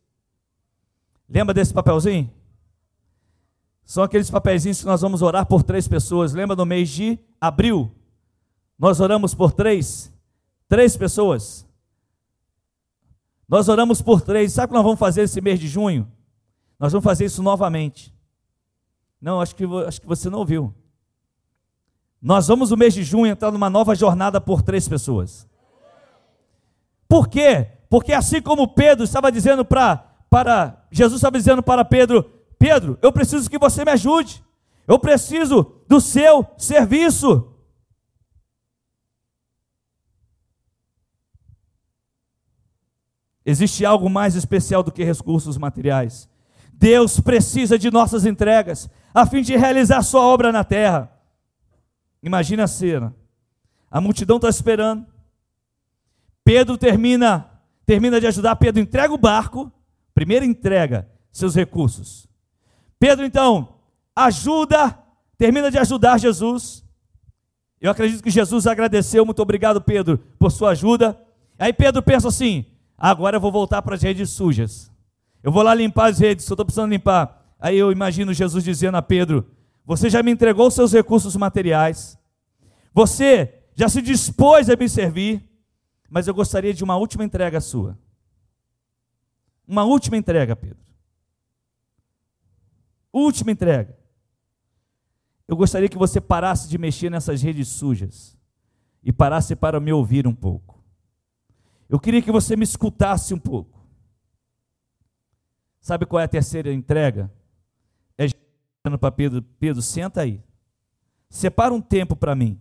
Lembra 1.29 1.53
desse 1.53 1.75
papelzinho? 1.75 2.31
São 3.85 4.05
aqueles 4.05 4.31
papeizinhos 4.31 4.79
que 4.79 4.87
nós 4.87 5.01
vamos 5.01 5.21
orar 5.21 5.47
por 5.47 5.64
três 5.64 5.88
pessoas. 5.88 6.33
Lembra 6.33 6.55
no 6.55 6.64
mês 6.64 6.88
de 6.88 7.18
abril? 7.40 7.90
Nós 8.79 9.01
oramos 9.01 9.35
por 9.35 9.51
três, 9.51 10.12
três 10.68 10.97
pessoas. 10.97 11.66
Nós 13.49 13.68
oramos 13.68 14.01
por 14.01 14.21
três. 14.21 14.53
Sabe 14.53 14.66
o 14.66 14.68
que 14.68 14.75
nós 14.75 14.85
vamos 14.85 15.01
fazer 15.01 15.23
esse 15.23 15.40
mês 15.40 15.59
de 15.59 15.66
junho? 15.66 16.09
Nós 16.79 16.92
vamos 16.92 17.03
fazer 17.03 17.25
isso 17.25 17.42
novamente. 17.42 18.14
Não, 19.22 19.40
acho 19.40 19.54
que, 19.54 19.64
acho 19.87 20.00
que 20.00 20.06
você 20.06 20.28
não 20.28 20.40
ouviu. 20.40 20.74
Nós 22.20 22.48
vamos 22.48 22.70
no 22.72 22.76
mês 22.76 22.92
de 22.92 23.04
junho 23.04 23.30
entrar 23.30 23.52
numa 23.52 23.70
nova 23.70 23.94
jornada 23.94 24.40
por 24.40 24.62
três 24.62 24.88
pessoas. 24.88 25.48
Por 27.08 27.28
quê? 27.28 27.68
Porque 27.88 28.12
assim 28.12 28.42
como 28.42 28.74
Pedro 28.74 29.04
estava 29.04 29.30
dizendo 29.30 29.64
para, 29.64 29.96
para 30.28 30.85
Jesus 30.90 31.18
estava 31.18 31.38
dizendo 31.38 31.62
para 31.62 31.85
Pedro, 31.85 32.24
Pedro, 32.58 32.98
eu 33.00 33.12
preciso 33.12 33.48
que 33.48 33.58
você 33.58 33.85
me 33.85 33.92
ajude. 33.92 34.42
Eu 34.88 34.98
preciso 34.98 35.82
do 35.87 36.00
seu 36.00 36.44
serviço. 36.58 37.48
Existe 43.44 43.85
algo 43.85 44.11
mais 44.11 44.35
especial 44.35 44.82
do 44.82 44.90
que 44.90 45.04
recursos 45.04 45.56
materiais. 45.56 46.32
Deus 46.83 47.21
precisa 47.21 47.79
de 47.79 47.92
nossas 47.92 48.27
entregas 48.27 48.90
a 49.14 49.25
fim 49.25 49.40
de 49.40 49.55
realizar 49.55 50.03
sua 50.03 50.23
obra 50.23 50.51
na 50.51 50.64
terra. 50.64 51.12
Imagina 52.21 52.64
a 52.64 52.66
cena. 52.66 53.14
A 53.88 54.01
multidão 54.01 54.35
está 54.35 54.49
esperando. 54.49 55.07
Pedro 56.42 56.77
termina, 56.77 57.49
termina 57.87 58.21
de 58.21 58.27
ajudar. 58.27 58.57
Pedro 58.57 58.83
entrega 58.83 59.14
o 59.14 59.16
barco. 59.16 59.71
Primeiro 60.12 60.45
entrega 60.45 61.09
seus 61.31 61.55
recursos. 61.55 62.27
Pedro 62.99 63.25
então 63.25 63.77
ajuda, 64.16 64.99
termina 65.38 65.71
de 65.71 65.79
ajudar 65.79 66.18
Jesus. 66.18 66.85
Eu 67.81 67.92
acredito 67.92 68.25
que 68.25 68.31
Jesus 68.31 68.66
agradeceu. 68.66 69.25
Muito 69.25 69.40
obrigado, 69.40 69.81
Pedro, 69.81 70.18
por 70.37 70.51
sua 70.51 70.71
ajuda. 70.71 71.16
Aí 71.57 71.73
Pedro 71.73 72.03
pensa 72.03 72.27
assim: 72.27 72.66
Agora 72.99 73.37
eu 73.37 73.40
vou 73.40 73.53
voltar 73.53 73.83
para 73.83 73.95
as 73.95 74.03
redes 74.03 74.31
sujas. 74.31 74.91
Eu 75.42 75.50
vou 75.50 75.62
lá 75.62 75.74
limpar 75.74 76.11
as 76.11 76.18
redes, 76.18 76.48
eu 76.48 76.55
estou 76.55 76.64
precisando 76.64 76.90
limpar. 76.90 77.55
Aí 77.59 77.76
eu 77.76 77.90
imagino 77.90 78.33
Jesus 78.33 78.62
dizendo 78.62 78.96
a 78.96 79.02
Pedro: 79.02 79.46
Você 79.85 80.09
já 80.09 80.22
me 80.22 80.31
entregou 80.31 80.68
os 80.68 80.74
seus 80.74 80.92
recursos 80.92 81.35
materiais. 81.37 82.18
Você 82.92 83.62
já 83.74 83.88
se 83.88 84.02
dispôs 84.02 84.68
a 84.68 84.76
me 84.76 84.88
servir. 84.88 85.48
Mas 86.12 86.28
eu 86.28 86.35
gostaria 86.35 86.74
de 86.74 86.85
uma 86.85 86.94
última 86.94 87.24
entrega 87.24 87.59
sua. 87.59 87.98
Uma 89.66 89.83
última 89.83 90.14
entrega, 90.14 90.55
Pedro. 90.55 90.85
Última 93.11 93.50
entrega. 93.50 93.96
Eu 95.48 95.57
gostaria 95.57 95.88
que 95.88 95.96
você 95.96 96.20
parasse 96.20 96.68
de 96.68 96.76
mexer 96.76 97.11
nessas 97.11 97.40
redes 97.40 97.68
sujas 97.68 98.37
e 99.02 99.11
parasse 99.11 99.57
para 99.57 99.81
me 99.81 99.90
ouvir 99.90 100.26
um 100.26 100.35
pouco. 100.35 100.85
Eu 101.88 101.98
queria 101.98 102.20
que 102.20 102.31
você 102.31 102.57
me 102.57 102.64
escutasse 102.64 103.33
um 103.33 103.38
pouco. 103.38 103.71
Sabe 105.83 106.07
qual 106.07 106.21
é 106.21 106.25
a 106.25 106.29
terceira 106.29 106.73
entrega? 106.73 107.31
É 108.16 108.27
para 108.97 109.11
Pedro, 109.11 109.42
Pedro, 109.42 109.83
senta 109.83 110.23
aí. 110.23 110.40
Separa 111.29 111.75
um 111.75 111.81
tempo 111.81 112.16
para 112.16 112.35
mim. 112.35 112.61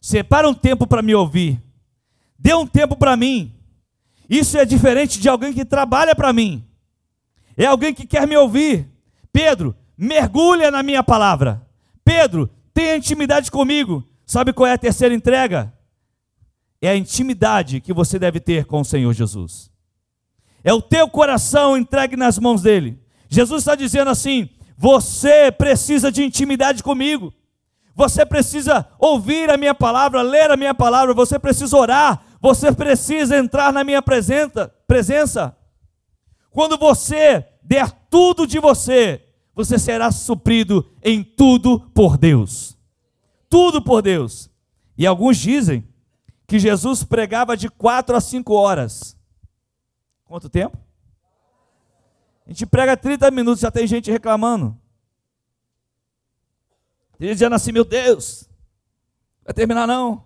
Separa 0.00 0.48
um 0.48 0.54
tempo 0.54 0.86
para 0.86 1.02
me 1.02 1.14
ouvir. 1.14 1.62
Dê 2.38 2.54
um 2.54 2.66
tempo 2.66 2.94
para 2.94 3.16
mim. 3.16 3.54
Isso 4.28 4.58
é 4.58 4.64
diferente 4.64 5.18
de 5.18 5.28
alguém 5.28 5.52
que 5.52 5.64
trabalha 5.64 6.14
para 6.14 6.32
mim. 6.32 6.64
É 7.56 7.64
alguém 7.66 7.94
que 7.94 8.06
quer 8.06 8.26
me 8.26 8.36
ouvir. 8.36 8.86
Pedro, 9.32 9.74
mergulha 9.96 10.70
na 10.70 10.82
minha 10.82 11.02
palavra. 11.02 11.66
Pedro, 12.04 12.50
tenha 12.74 12.96
intimidade 12.96 13.50
comigo. 13.50 14.06
Sabe 14.26 14.52
qual 14.52 14.66
é 14.66 14.72
a 14.72 14.78
terceira 14.78 15.14
entrega? 15.14 15.72
É 16.82 16.90
a 16.90 16.96
intimidade 16.96 17.80
que 17.80 17.92
você 17.92 18.18
deve 18.18 18.40
ter 18.40 18.66
com 18.66 18.80
o 18.80 18.84
Senhor 18.84 19.12
Jesus. 19.12 19.70
É 20.66 20.72
o 20.72 20.82
teu 20.82 21.08
coração 21.08 21.76
entregue 21.76 22.16
nas 22.16 22.40
mãos 22.40 22.60
dele. 22.60 22.98
Jesus 23.28 23.62
está 23.62 23.76
dizendo 23.76 24.10
assim: 24.10 24.50
você 24.76 25.52
precisa 25.52 26.10
de 26.10 26.24
intimidade 26.24 26.82
comigo. 26.82 27.32
Você 27.94 28.26
precisa 28.26 28.84
ouvir 28.98 29.48
a 29.48 29.56
minha 29.56 29.76
palavra, 29.76 30.22
ler 30.22 30.50
a 30.50 30.56
minha 30.56 30.74
palavra, 30.74 31.14
você 31.14 31.38
precisa 31.38 31.76
orar, 31.76 32.20
você 32.40 32.72
precisa 32.72 33.38
entrar 33.38 33.72
na 33.72 33.84
minha 33.84 34.02
presença. 34.02 35.56
Quando 36.50 36.76
você 36.76 37.46
der 37.62 37.88
tudo 38.10 38.44
de 38.44 38.58
você, 38.58 39.22
você 39.54 39.78
será 39.78 40.10
suprido 40.10 40.84
em 41.00 41.22
tudo 41.22 41.78
por 41.94 42.18
Deus. 42.18 42.76
Tudo 43.48 43.80
por 43.80 44.02
Deus. 44.02 44.50
E 44.98 45.06
alguns 45.06 45.36
dizem 45.36 45.86
que 46.44 46.58
Jesus 46.58 47.04
pregava 47.04 47.56
de 47.56 47.68
quatro 47.68 48.16
a 48.16 48.20
cinco 48.20 48.54
horas. 48.54 49.16
Quanto 50.26 50.48
tempo? 50.48 50.76
A 52.46 52.50
gente 52.50 52.66
prega 52.66 52.96
30 52.96 53.30
minutos, 53.30 53.60
já 53.60 53.70
tem 53.70 53.86
gente 53.86 54.10
reclamando. 54.10 54.78
Tem 57.18 57.28
dizendo 57.28 57.54
assim, 57.54 57.72
meu 57.72 57.84
Deus, 57.84 58.48
vai 59.44 59.54
terminar 59.54 59.86
não. 59.86 60.24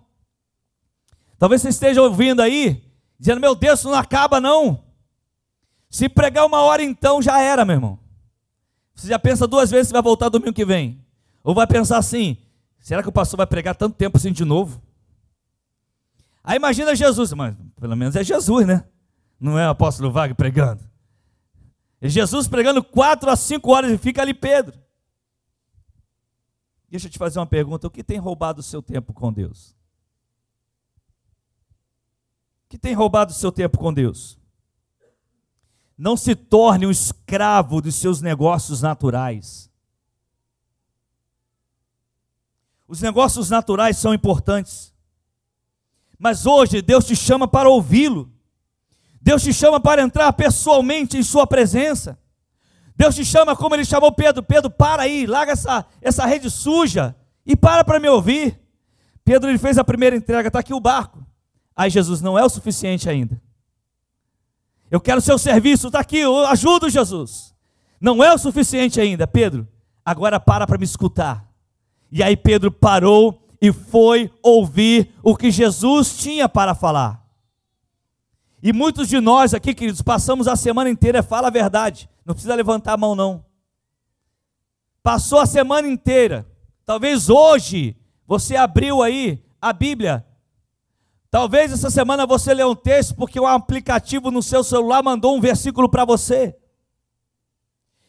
Talvez 1.39 1.61
você 1.61 1.69
esteja 1.69 2.01
ouvindo 2.01 2.41
aí, 2.41 2.83
dizendo, 3.17 3.41
meu 3.41 3.55
Deus, 3.55 3.83
não 3.83 3.93
acaba 3.93 4.39
não. 4.39 4.83
Se 5.89 6.07
pregar 6.07 6.45
uma 6.45 6.61
hora 6.61 6.83
então, 6.83 7.21
já 7.21 7.41
era, 7.41 7.65
meu 7.65 7.75
irmão. 7.75 7.99
Você 8.93 9.07
já 9.07 9.17
pensa 9.17 9.47
duas 9.47 9.71
vezes 9.71 9.87
se 9.87 9.93
vai 9.93 10.01
voltar 10.01 10.29
domingo 10.29 10.53
que 10.53 10.65
vem. 10.65 11.03
Ou 11.43 11.55
vai 11.55 11.65
pensar 11.65 11.97
assim, 11.97 12.37
será 12.79 13.01
que 13.01 13.09
o 13.09 13.11
pastor 13.11 13.37
vai 13.37 13.47
pregar 13.47 13.75
tanto 13.75 13.95
tempo 13.95 14.17
assim 14.17 14.31
de 14.31 14.45
novo? 14.45 14.81
Aí 16.43 16.57
imagina 16.57 16.95
Jesus, 16.95 17.33
mas 17.33 17.55
pelo 17.79 17.95
menos 17.95 18.15
é 18.15 18.23
Jesus, 18.23 18.67
né? 18.67 18.83
Não 19.41 19.57
é 19.57 19.65
o 19.67 19.71
apóstolo 19.71 20.11
Wagner 20.11 20.35
pregando. 20.35 20.87
É 21.99 22.07
Jesus 22.07 22.47
pregando 22.47 22.83
quatro 22.83 23.27
a 23.27 23.35
cinco 23.35 23.71
horas 23.71 23.91
e 23.91 23.97
fica 23.97 24.21
ali 24.21 24.35
Pedro. 24.35 24.79
Deixa 26.87 27.07
eu 27.07 27.11
te 27.11 27.17
fazer 27.17 27.39
uma 27.39 27.47
pergunta: 27.47 27.87
o 27.87 27.89
que 27.89 28.03
tem 28.03 28.19
roubado 28.19 28.59
o 28.59 28.63
seu 28.63 28.83
tempo 28.83 29.13
com 29.13 29.33
Deus? 29.33 29.75
O 32.65 32.69
que 32.69 32.77
tem 32.77 32.93
roubado 32.93 33.31
o 33.31 33.35
seu 33.35 33.51
tempo 33.51 33.79
com 33.79 33.91
Deus? 33.91 34.37
Não 35.97 36.15
se 36.15 36.35
torne 36.35 36.85
um 36.85 36.91
escravo 36.91 37.81
dos 37.81 37.95
seus 37.95 38.21
negócios 38.21 38.81
naturais. 38.81 39.71
Os 42.87 43.01
negócios 43.01 43.49
naturais 43.49 43.97
são 43.97 44.13
importantes. 44.13 44.93
Mas 46.19 46.45
hoje 46.45 46.81
Deus 46.81 47.05
te 47.05 47.15
chama 47.15 47.47
para 47.47 47.67
ouvi-lo. 47.67 48.30
Deus 49.21 49.43
te 49.43 49.53
chama 49.53 49.79
para 49.79 50.01
entrar 50.01 50.33
pessoalmente 50.33 51.17
em 51.17 51.23
Sua 51.23 51.45
presença. 51.45 52.17
Deus 52.95 53.15
te 53.15 53.23
chama 53.23 53.55
como 53.55 53.75
ele 53.75 53.85
chamou 53.85 54.11
Pedro: 54.11 54.41
Pedro, 54.41 54.69
para 54.69 55.03
aí, 55.03 55.25
larga 55.25 55.53
essa, 55.53 55.85
essa 56.01 56.25
rede 56.25 56.49
suja 56.49 57.15
e 57.45 57.55
para 57.55 57.83
para 57.83 57.99
me 57.99 58.09
ouvir. 58.09 58.59
Pedro 59.23 59.49
ele 59.49 59.59
fez 59.59 59.77
a 59.77 59.83
primeira 59.83 60.15
entrega, 60.15 60.47
está 60.47 60.59
aqui 60.59 60.73
o 60.73 60.79
barco. 60.79 61.25
Aí 61.75 61.89
Jesus 61.89 62.21
não 62.21 62.37
é 62.37 62.43
o 62.43 62.49
suficiente 62.49 63.09
ainda. 63.09 63.41
Eu 64.89 64.99
quero 64.99 65.21
seu 65.21 65.37
serviço, 65.37 65.87
está 65.87 65.99
aqui, 65.99 66.17
eu 66.17 66.45
ajudo 66.47 66.89
Jesus. 66.89 67.55
Não 67.99 68.23
é 68.23 68.33
o 68.33 68.37
suficiente 68.37 68.99
ainda, 68.99 69.25
Pedro. 69.27 69.67
Agora 70.03 70.39
para 70.39 70.65
para 70.65 70.77
me 70.77 70.83
escutar. 70.83 71.47
E 72.11 72.21
aí 72.21 72.35
Pedro 72.35 72.71
parou 72.71 73.47
e 73.61 73.71
foi 73.71 74.31
ouvir 74.41 75.13
o 75.23 75.35
que 75.35 75.51
Jesus 75.51 76.17
tinha 76.17 76.49
para 76.49 76.75
falar. 76.75 77.20
E 78.63 78.71
muitos 78.71 79.07
de 79.07 79.19
nós 79.19 79.53
aqui, 79.53 79.73
queridos, 79.73 80.01
passamos 80.01 80.47
a 80.47 80.55
semana 80.55 80.89
inteira, 80.89 81.23
fala 81.23 81.47
a 81.47 81.51
verdade, 81.51 82.09
não 82.25 82.33
precisa 82.33 82.53
levantar 82.53 82.93
a 82.93 82.97
mão, 82.97 83.15
não. 83.15 83.43
Passou 85.01 85.39
a 85.39 85.45
semana 85.47 85.87
inteira. 85.87 86.45
Talvez 86.85 87.29
hoje 87.29 87.95
você 88.27 88.55
abriu 88.55 89.01
aí 89.01 89.43
a 89.59 89.73
Bíblia. 89.73 90.25
Talvez 91.31 91.71
essa 91.71 91.89
semana 91.89 92.25
você 92.25 92.53
leu 92.53 92.69
um 92.69 92.75
texto 92.75 93.15
porque 93.15 93.39
um 93.39 93.47
aplicativo 93.47 94.29
no 94.29 94.43
seu 94.43 94.63
celular 94.63 95.01
mandou 95.01 95.35
um 95.35 95.41
versículo 95.41 95.89
para 95.89 96.05
você. 96.05 96.55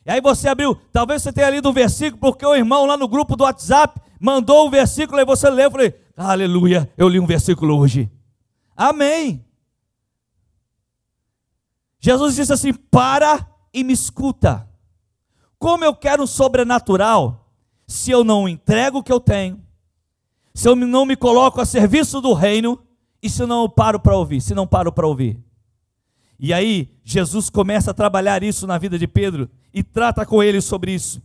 E 0.05 0.11
aí 0.11 0.21
você 0.21 0.49
abriu, 0.49 0.75
talvez 0.93 1.23
você 1.23 1.33
tenha 1.33 1.49
lido 1.49 1.69
um 1.71 1.73
versículo 1.73 2.21
porque 2.21 2.45
o 2.45 2.55
irmão 2.55 2.85
lá 2.85 2.97
no 2.97 3.07
grupo 3.07 3.37
do 3.37 3.45
WhatsApp 3.45 4.01
mandou 4.21 4.67
um 4.67 4.71
versículo 4.71 5.21
e 5.21 5.25
você 5.25 5.49
leu 5.49 5.69
e 5.69 5.71
falei, 5.71 5.95
aleluia, 6.17 6.91
eu 6.99 7.09
li 7.09 7.21
um 7.21 7.27
versículo 7.27 7.79
hoje. 7.79 8.11
Amém. 8.77 9.45
Jesus 12.03 12.35
disse 12.35 12.53
assim: 12.53 12.75
para 12.75 13.49
e 13.73 13.85
me 13.85 13.93
escuta. 13.93 14.69
Como 15.57 15.85
eu 15.85 15.95
quero 15.95 16.25
um 16.25 16.27
sobrenatural 16.27 17.49
se 17.87 18.11
eu 18.11 18.25
não 18.25 18.49
entrego 18.49 18.99
o 18.99 19.03
que 19.03 19.12
eu 19.12 19.21
tenho, 19.21 19.62
se 20.53 20.69
eu 20.69 20.75
não 20.75 21.07
me 21.07 21.15
coloco 21.15 21.61
a 21.61 21.65
serviço 21.65 22.21
do 22.21 22.33
reino 22.33 22.83
e 23.23 23.31
se 23.31 23.43
eu 23.43 23.47
não 23.47 23.71
paro 23.71 24.01
para 24.01 24.17
ouvir, 24.17 24.41
se 24.41 24.55
não 24.55 24.67
paro 24.67 24.93
para 24.93 25.07
ouvir. 25.07 25.41
E 26.38 26.53
aí 26.53 26.91
Jesus 27.05 27.49
começa 27.49 27.93
a 27.93 27.95
trabalhar 27.95 28.43
isso 28.43 28.67
na 28.67 28.77
vida 28.77 28.99
de 28.99 29.07
Pedro 29.07 29.49
e 29.73 29.85
trata 29.85 30.27
com 30.27 30.43
ele 30.43 30.61
sobre 30.61 30.93
isso. 30.93 31.23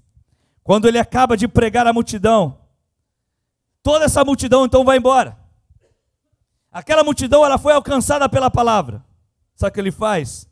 Quando 0.63 0.87
ele 0.87 0.99
acaba 0.99 1.35
de 1.35 1.47
pregar 1.47 1.87
a 1.87 1.93
multidão, 1.93 2.59
toda 3.81 4.05
essa 4.05 4.23
multidão 4.23 4.65
então 4.65 4.85
vai 4.85 4.97
embora. 4.97 5.39
Aquela 6.71 7.03
multidão 7.03 7.43
ela 7.43 7.57
foi 7.57 7.73
alcançada 7.73 8.29
pela 8.29 8.51
palavra. 8.51 9.03
Sabe 9.55 9.71
o 9.71 9.73
que 9.73 9.79
ele 9.79 9.91
faz? 9.91 10.47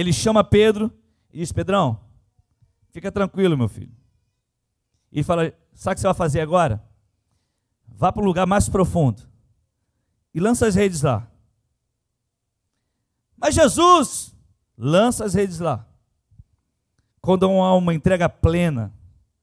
Ele 0.00 0.12
chama 0.12 0.42
Pedro 0.42 0.90
e 1.30 1.38
diz: 1.38 1.52
Pedrão, 1.52 2.00
fica 2.90 3.12
tranquilo, 3.12 3.56
meu 3.56 3.68
filho. 3.68 3.92
E 5.12 5.22
fala: 5.22 5.52
Sabe 5.74 5.92
o 5.92 5.94
que 5.96 6.00
você 6.00 6.06
vai 6.06 6.14
fazer 6.14 6.40
agora? 6.40 6.82
Vá 7.86 8.10
para 8.10 8.22
o 8.22 8.24
lugar 8.24 8.46
mais 8.46 8.66
profundo 8.66 9.22
e 10.34 10.40
lança 10.40 10.66
as 10.66 10.74
redes 10.74 11.02
lá. 11.02 11.30
Mas 13.36 13.54
Jesus 13.54 14.34
lança 14.76 15.24
as 15.24 15.34
redes 15.34 15.58
lá. 15.58 15.86
Quando 17.20 17.44
há 17.44 17.76
uma 17.76 17.92
entrega 17.92 18.26
plena, 18.26 18.94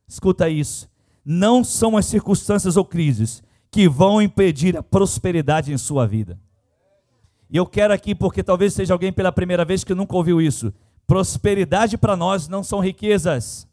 escuta 0.07 0.49
isso. 0.49 0.89
Não 1.23 1.63
são 1.63 1.95
as 1.95 2.07
circunstâncias 2.07 2.77
ou 2.77 2.85
crises 2.85 3.43
que 3.69 3.87
vão 3.87 4.19
impedir 4.19 4.75
a 4.75 4.81
prosperidade 4.81 5.71
em 5.71 5.77
sua 5.77 6.07
vida. 6.07 6.39
E 7.49 7.57
eu 7.57 7.65
quero 7.65 7.93
aqui, 7.93 8.13
porque 8.13 8.43
talvez 8.43 8.73
seja 8.73 8.93
alguém 8.93 9.11
pela 9.11 9.31
primeira 9.31 9.63
vez 9.63 9.83
que 9.83 9.95
nunca 9.95 10.15
ouviu 10.15 10.41
isso. 10.41 10.73
Prosperidade 11.05 11.97
para 11.97 12.15
nós 12.15 12.47
não 12.47 12.63
são 12.63 12.79
riquezas. 12.79 13.67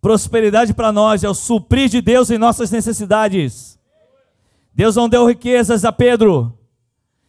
Prosperidade 0.00 0.72
para 0.72 0.90
nós 0.90 1.22
é 1.22 1.28
o 1.28 1.34
suprir 1.34 1.88
de 1.88 2.00
Deus 2.00 2.30
em 2.30 2.38
nossas 2.38 2.70
necessidades. 2.70 3.78
Deus 4.72 4.96
não 4.96 5.08
deu 5.08 5.26
riquezas 5.26 5.84
a 5.84 5.92
Pedro. 5.92 6.58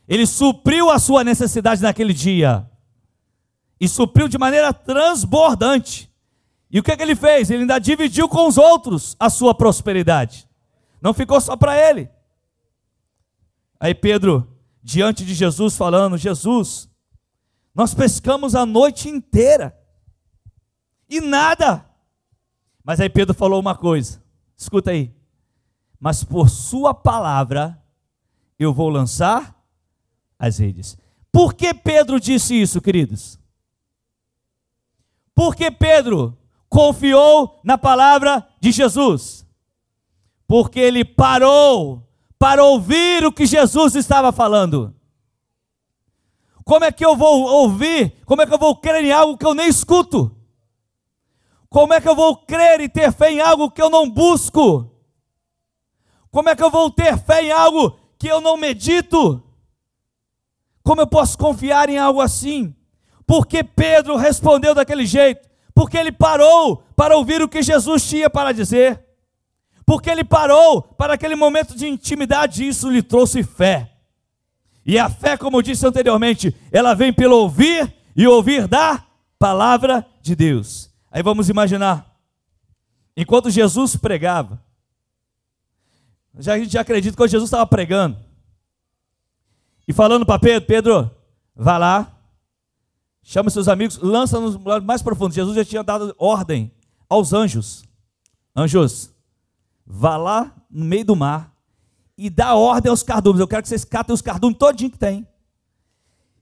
Ele 0.08 0.26
supriu 0.26 0.89
a 0.89 0.97
sua 0.97 1.24
necessidade 1.24 1.82
naquele 1.82 2.13
dia. 2.13 2.69
E 3.80 3.89
supriu 3.89 4.28
de 4.28 4.38
maneira 4.38 4.74
transbordante. 4.74 6.10
E 6.71 6.80
o 6.80 6.84
que, 6.84 6.91
é 6.91 6.95
que 6.97 7.04
ele 7.04 7.15
fez? 7.15 7.50
Ele 7.50 7.62
ainda 7.62 7.80
dividiu 7.80 8.30
com 8.30 8.47
os 8.47 8.58
outros 8.58 9.17
a 9.19 9.30
sua 9.30 9.54
prosperidade. 9.54 10.47
Não 11.02 11.13
ficou 11.13 11.41
só 11.41 11.58
para 11.58 11.78
ele. 11.78 12.10
Aí 13.78 13.93
Pedro, 13.93 14.47
diante 14.82 15.26
de 15.26 15.34
Jesus, 15.34 15.76
falando: 15.76 16.17
Jesus, 16.17 16.89
nós 17.74 17.94
pescamos 17.94 18.56
a 18.56 18.65
noite 18.65 19.10
inteira 19.10 19.78
e 21.10 21.20
nada. 21.22 21.86
Mas 22.84 23.00
aí 23.00 23.10
Pedro 23.10 23.34
falou 23.34 23.60
uma 23.60 23.76
coisa, 23.76 24.24
escuta 24.58 24.91
aí. 24.91 25.13
Mas 26.00 26.24
por 26.24 26.50
Sua 26.50 26.94
palavra 26.94 27.82
eu 28.58 28.74
vou 28.74 28.89
lançar 28.89 29.56
as 30.38 30.58
redes. 30.58 30.98
Por 31.32 31.54
que 31.54 31.74
Pedro 31.74 32.20
disse 32.20 32.60
isso, 32.60 32.82
queridos? 32.82 33.39
Porque 35.34 35.72
Pedro, 35.72 36.38
confiou 36.72 37.60
na 37.65 37.78
palavra 37.78 38.48
de 38.62 38.72
Jesus, 38.72 39.46
porque 40.48 40.80
ele 40.80 41.04
parou 41.04 42.08
para 42.41 42.63
ouvir 42.63 43.23
o 43.23 43.32
que 43.32 43.45
Jesus 43.45 43.93
estava 43.93 44.32
falando. 44.32 44.95
Como 46.65 46.84
é 46.84 46.91
que 46.91 47.06
eu 47.06 47.15
vou 47.15 47.43
ouvir? 47.43 48.15
Como 48.25 48.41
é 48.41 48.47
que 48.47 48.54
eu 48.56 48.58
vou 48.58 48.75
crer 48.75 49.06
em 49.06 49.12
algo 49.12 49.38
que 49.38 49.45
eu 49.45 49.54
nem 49.54 49.67
escuto? 49.67 50.36
Como 51.69 51.93
é 51.93 52.01
que 52.01 52.10
eu 52.10 52.15
vou 52.15 52.36
crer 52.36 52.82
e 52.82 52.89
ter 52.89 53.12
fé 53.12 53.32
em 53.32 53.39
algo 53.39 53.69
que 53.69 53.80
eu 53.80 53.91
não 53.91 54.10
busco? 54.10 54.91
Como 56.32 56.49
é 56.49 56.56
que 56.56 56.63
eu 56.63 56.71
vou 56.71 56.89
ter 56.89 57.15
fé 57.19 57.43
em 57.43 57.51
algo 57.51 57.95
que 58.17 58.27
eu 58.27 58.41
não 58.41 58.58
medito? 58.58 59.43
Como 60.82 60.99
eu 60.99 61.06
posso 61.06 61.38
confiar 61.38 61.89
em 61.89 61.99
algo 61.99 62.21
assim? 62.21 62.75
Porque 63.23 63.63
Pedro 63.63 64.15
respondeu 64.15 64.73
daquele 64.73 65.06
jeito? 65.06 65.47
Porque 65.75 65.95
ele 65.95 66.12
parou 66.12 66.84
para 66.95 67.15
ouvir 67.15 67.43
o 67.43 67.47
que 67.47 67.62
Jesus 67.62 68.10
tinha 68.10 68.32
para 68.32 68.51
dizer. 68.51 69.11
Porque 69.91 70.10
ele 70.10 70.23
parou 70.23 70.82
para 70.82 71.15
aquele 71.15 71.36
momento 71.36 71.75
de 71.75 71.86
intimidade 71.86 72.63
e 72.63 72.69
isso 72.69 72.89
lhe 72.89 73.04
trouxe 73.04 73.43
fé. 73.43 73.91
E 74.86 74.97
a 74.97 75.10
fé, 75.10 75.36
como 75.36 75.58
eu 75.58 75.62
disse 75.62 75.86
anteriormente, 75.86 76.56
ela 76.71 76.93
vem 76.93 77.12
pelo 77.12 77.36
ouvir 77.36 77.93
e 78.15 78.25
ouvir 78.25 78.69
da 78.69 79.06
palavra 79.38 80.08
de 80.21 80.34
Deus. 80.34 80.89
Aí 81.12 81.21
vamos 81.21 81.49
imaginar, 81.49 82.10
enquanto 83.17 83.49
Jesus 83.49 83.97
pregava, 83.97 84.63
já, 86.39 86.54
a 86.54 86.58
gente 86.58 86.71
já 86.71 86.80
acredita 86.80 87.17
que 87.17 87.27
Jesus 87.27 87.49
estava 87.49 87.67
pregando, 87.67 88.17
e 89.86 89.91
falando 89.91 90.25
para 90.25 90.39
Pedro: 90.39 90.67
Pedro, 90.67 91.12
vá 91.54 91.77
lá, 91.77 92.17
chama 93.21 93.49
seus 93.49 93.67
amigos, 93.67 93.97
lança 93.97 94.39
nos 94.39 94.56
mais 94.86 95.01
profundos. 95.01 95.36
Jesus 95.36 95.54
já 95.54 95.65
tinha 95.65 95.84
dado 95.84 96.15
ordem 96.17 96.71
aos 97.10 97.34
anjos: 97.34 97.84
Anjos, 98.56 99.11
vá 99.86 100.17
lá 100.17 100.52
no 100.70 100.86
meio 100.86 101.06
do 101.06 101.15
mar 101.15 101.54
e 102.17 102.30
dá 102.30 102.56
ordem 102.56 102.89
aos 102.89 103.04
cardumes. 103.04 103.39
Eu 103.39 103.48
quero 103.48 103.62
que 103.62 103.70
vocês 103.70 103.84
catem 103.84 104.13
os 104.13 104.22
cardumes 104.22 104.58
todinho 104.58 104.91
que 104.91 104.98
tem. 104.98 105.28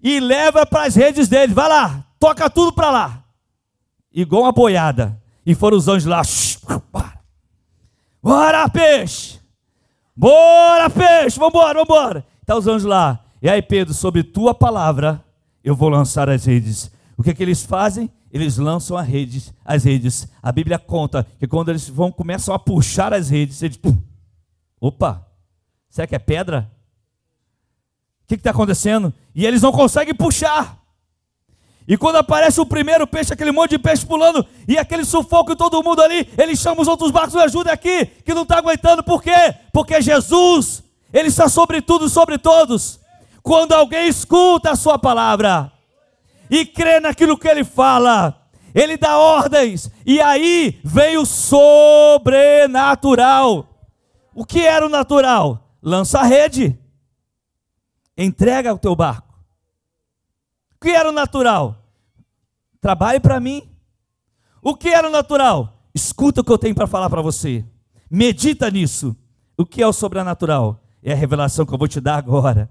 E 0.02 0.20
leva 0.20 0.66
para 0.66 0.86
as 0.86 0.96
redes 0.96 1.28
deles. 1.28 1.56
Vai 1.56 1.68
lá, 1.68 2.06
toca 2.20 2.50
tudo 2.50 2.74
para 2.74 2.90
lá 2.90 3.24
igual 4.14 4.44
uma 4.44 4.52
boiada. 4.52 5.20
E 5.46 5.56
foram 5.56 5.78
os 5.78 5.88
anjos 5.88 6.06
lá. 6.06 6.22
Bora, 8.22 8.70
peixe! 8.70 9.40
Bora, 10.16 10.90
peixe! 10.90 11.40
Vambora, 11.40 11.80
vambora! 11.80 12.26
Está 12.42 12.58
os 12.58 12.68
anjos 12.68 12.84
lá. 12.84 13.24
E 13.42 13.50
aí, 13.50 13.62
Pedro, 13.62 13.94
sobre 13.94 14.22
tua 14.22 14.54
palavra, 14.54 15.24
eu 15.64 15.76
vou 15.76 15.90
lançar 15.90 16.30
as 16.30 16.46
redes. 16.46 16.92
O 17.18 17.24
que 17.24 17.30
é 17.30 17.34
que 17.34 17.42
eles 17.42 17.64
fazem? 17.64 18.12
Eles 18.32 18.58
lançam 18.58 18.96
as 18.96 19.08
redes, 19.08 19.54
as 19.66 19.84
redes. 19.84 20.28
A 20.42 20.52
Bíblia 20.52 20.78
conta 20.78 21.26
que 21.40 21.48
quando 21.48 21.70
eles 21.70 21.90
vão 21.90 22.12
começam 22.12 22.54
a 22.54 22.60
puxar 22.60 23.14
as 23.14 23.30
redes, 23.30 23.62
eles 23.64 23.78
pum, 23.78 23.98
opa, 24.80 25.26
será 25.90 26.06
que 26.08 26.16
é 26.16 26.20
pedra? 26.20 26.72
O 28.24 28.28
que 28.28 28.36
está 28.36 28.52
acontecendo? 28.52 29.14
E 29.34 29.46
eles 29.46 29.62
não 29.62 29.72
conseguem 29.72 30.14
puxar. 30.14 30.80
E 31.88 31.98
quando 31.98 32.18
aparece 32.18 32.62
o 32.62 32.66
primeiro 32.68 33.08
peixe, 33.08 33.34
aquele 33.34 33.52
monte 33.52 33.72
de 33.72 33.80
peixe 33.80 34.06
pulando, 34.06 34.46
e 34.68 34.78
aquele 34.78 35.04
sufoco 35.04 35.54
e 35.54 35.56
todo 35.56 35.82
mundo 35.82 36.04
ali, 36.04 36.30
ele 36.38 36.56
chama 36.56 36.84
os 36.84 36.88
outros 36.88 37.10
barcos, 37.10 37.36
ajuda 37.36 37.72
aqui, 37.72 38.06
que 38.06 38.32
não 38.32 38.44
está 38.44 38.60
aguentando. 38.60 39.02
Por 39.02 39.24
quê? 39.24 39.56
Porque 39.74 40.00
Jesus, 40.00 40.84
Ele 41.12 41.30
está 41.30 41.50
sobre 41.50 41.82
tudo 41.82 42.08
sobre 42.08 42.38
todos. 42.38 43.00
Quando 43.42 43.74
alguém 43.74 44.08
escuta 44.08 44.70
a 44.70 44.76
sua 44.76 45.00
palavra 45.00 45.72
e 46.50 46.66
crê 46.66 47.00
naquilo 47.00 47.38
que 47.38 47.48
ele 47.48 47.64
fala, 47.64 48.50
ele 48.74 48.98
dá 48.98 49.18
ordens, 49.18 49.90
e 50.06 50.20
aí 50.20 50.82
vem 50.84 51.18
o 51.18 51.26
sobrenatural. 51.26 53.66
O 54.34 54.46
que 54.46 54.66
era 54.66 54.86
o 54.86 54.90
natural? 54.90 55.78
Lança 55.82 56.20
a 56.20 56.24
rede, 56.24 56.78
entrega 58.18 58.74
o 58.74 58.78
teu 58.78 58.94
barco. 58.96 59.40
O 60.76 60.80
que 60.82 60.90
era 60.90 61.10
o 61.10 61.14
natural? 61.14 61.76
Trabalhe 62.82 63.20
para 63.20 63.40
mim. 63.40 63.70
O 64.62 64.76
que 64.76 64.90
era 64.90 65.08
o 65.08 65.12
natural? 65.12 65.80
Escuta 65.94 66.42
o 66.42 66.44
que 66.44 66.52
eu 66.52 66.58
tenho 66.58 66.76
para 66.76 66.88
falar 66.88 67.10
para 67.10 67.22
você. 67.22 67.66
Medita 68.10 68.70
nisso. 68.70 69.16
O 69.58 69.66
que 69.66 69.82
é 69.82 69.88
o 69.88 69.94
sobrenatural? 69.94 70.82
É 71.04 71.12
a 71.12 71.16
revelação 71.16 71.66
que 71.66 71.74
eu 71.74 71.78
vou 71.78 71.88
te 71.88 72.00
dar 72.00 72.16
agora. 72.16 72.70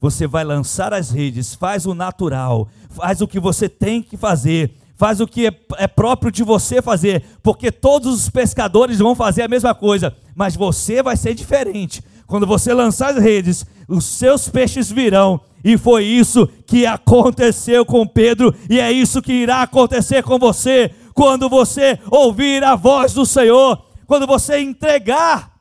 Você 0.00 0.26
vai 0.26 0.44
lançar 0.44 0.94
as 0.94 1.10
redes, 1.10 1.54
faz 1.54 1.84
o 1.84 1.94
natural, 1.94 2.68
faz 2.88 3.20
o 3.20 3.28
que 3.28 3.38
você 3.38 3.68
tem 3.68 4.02
que 4.02 4.16
fazer, 4.16 4.74
faz 4.96 5.20
o 5.20 5.26
que 5.26 5.46
é, 5.46 5.54
é 5.76 5.86
próprio 5.86 6.32
de 6.32 6.42
você 6.42 6.80
fazer, 6.80 7.22
porque 7.42 7.70
todos 7.70 8.14
os 8.14 8.30
pescadores 8.30 8.98
vão 8.98 9.14
fazer 9.14 9.42
a 9.42 9.48
mesma 9.48 9.74
coisa, 9.74 10.16
mas 10.34 10.56
você 10.56 11.02
vai 11.02 11.16
ser 11.16 11.34
diferente. 11.34 12.02
Quando 12.26 12.46
você 12.46 12.72
lançar 12.72 13.10
as 13.10 13.22
redes, 13.22 13.66
os 13.88 14.04
seus 14.04 14.48
peixes 14.48 14.90
virão 14.90 15.40
e 15.62 15.76
foi 15.76 16.04
isso 16.04 16.46
que 16.66 16.86
aconteceu 16.86 17.84
com 17.84 18.06
Pedro, 18.06 18.54
e 18.70 18.80
é 18.80 18.90
isso 18.90 19.20
que 19.20 19.32
irá 19.32 19.62
acontecer 19.62 20.22
com 20.22 20.38
você, 20.38 20.90
quando 21.12 21.48
você 21.48 21.98
ouvir 22.10 22.64
a 22.64 22.74
voz 22.74 23.12
do 23.12 23.26
Senhor, 23.26 23.84
quando 24.06 24.26
você 24.26 24.60
entregar 24.60 25.52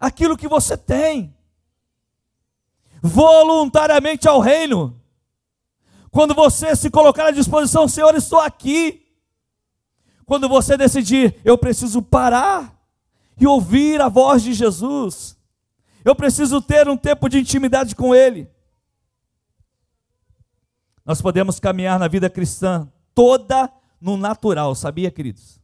aquilo 0.00 0.36
que 0.36 0.48
você 0.48 0.76
tem, 0.76 1.35
voluntariamente 3.06 4.26
ao 4.26 4.40
reino, 4.40 5.00
quando 6.10 6.34
você 6.34 6.74
se 6.74 6.90
colocar 6.90 7.26
à 7.26 7.30
disposição, 7.30 7.86
Senhor, 7.86 8.14
estou 8.14 8.40
aqui. 8.40 9.06
Quando 10.24 10.48
você 10.48 10.76
decidir, 10.76 11.40
eu 11.44 11.56
preciso 11.56 12.02
parar 12.02 12.76
e 13.40 13.46
ouvir 13.46 14.00
a 14.00 14.08
voz 14.08 14.42
de 14.42 14.52
Jesus, 14.52 15.36
eu 16.04 16.14
preciso 16.14 16.60
ter 16.60 16.88
um 16.88 16.96
tempo 16.96 17.28
de 17.28 17.38
intimidade 17.38 17.94
com 17.94 18.14
Ele. 18.14 18.48
Nós 21.04 21.22
podemos 21.22 21.60
caminhar 21.60 21.98
na 21.98 22.08
vida 22.08 22.28
cristã 22.28 22.90
toda 23.14 23.70
no 24.00 24.16
natural, 24.16 24.74
sabia, 24.74 25.10
queridos? 25.10 25.60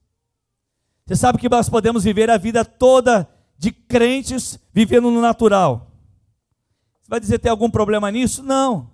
Você 1.05 1.17
sabe 1.17 1.39
que 1.39 1.49
nós 1.49 1.69
podemos 1.69 2.05
viver 2.05 2.31
a 2.31 2.39
vida 2.39 2.65
toda 2.65 3.29
de 3.59 3.73
crentes 3.73 4.59
vivendo 4.73 5.11
no 5.11 5.21
natural. 5.21 5.92
Vai 7.13 7.21
dizer, 7.21 7.39
tem 7.39 7.51
algum 7.51 7.69
problema 7.69 8.11
nisso? 8.11 8.43
Não. 8.43 8.89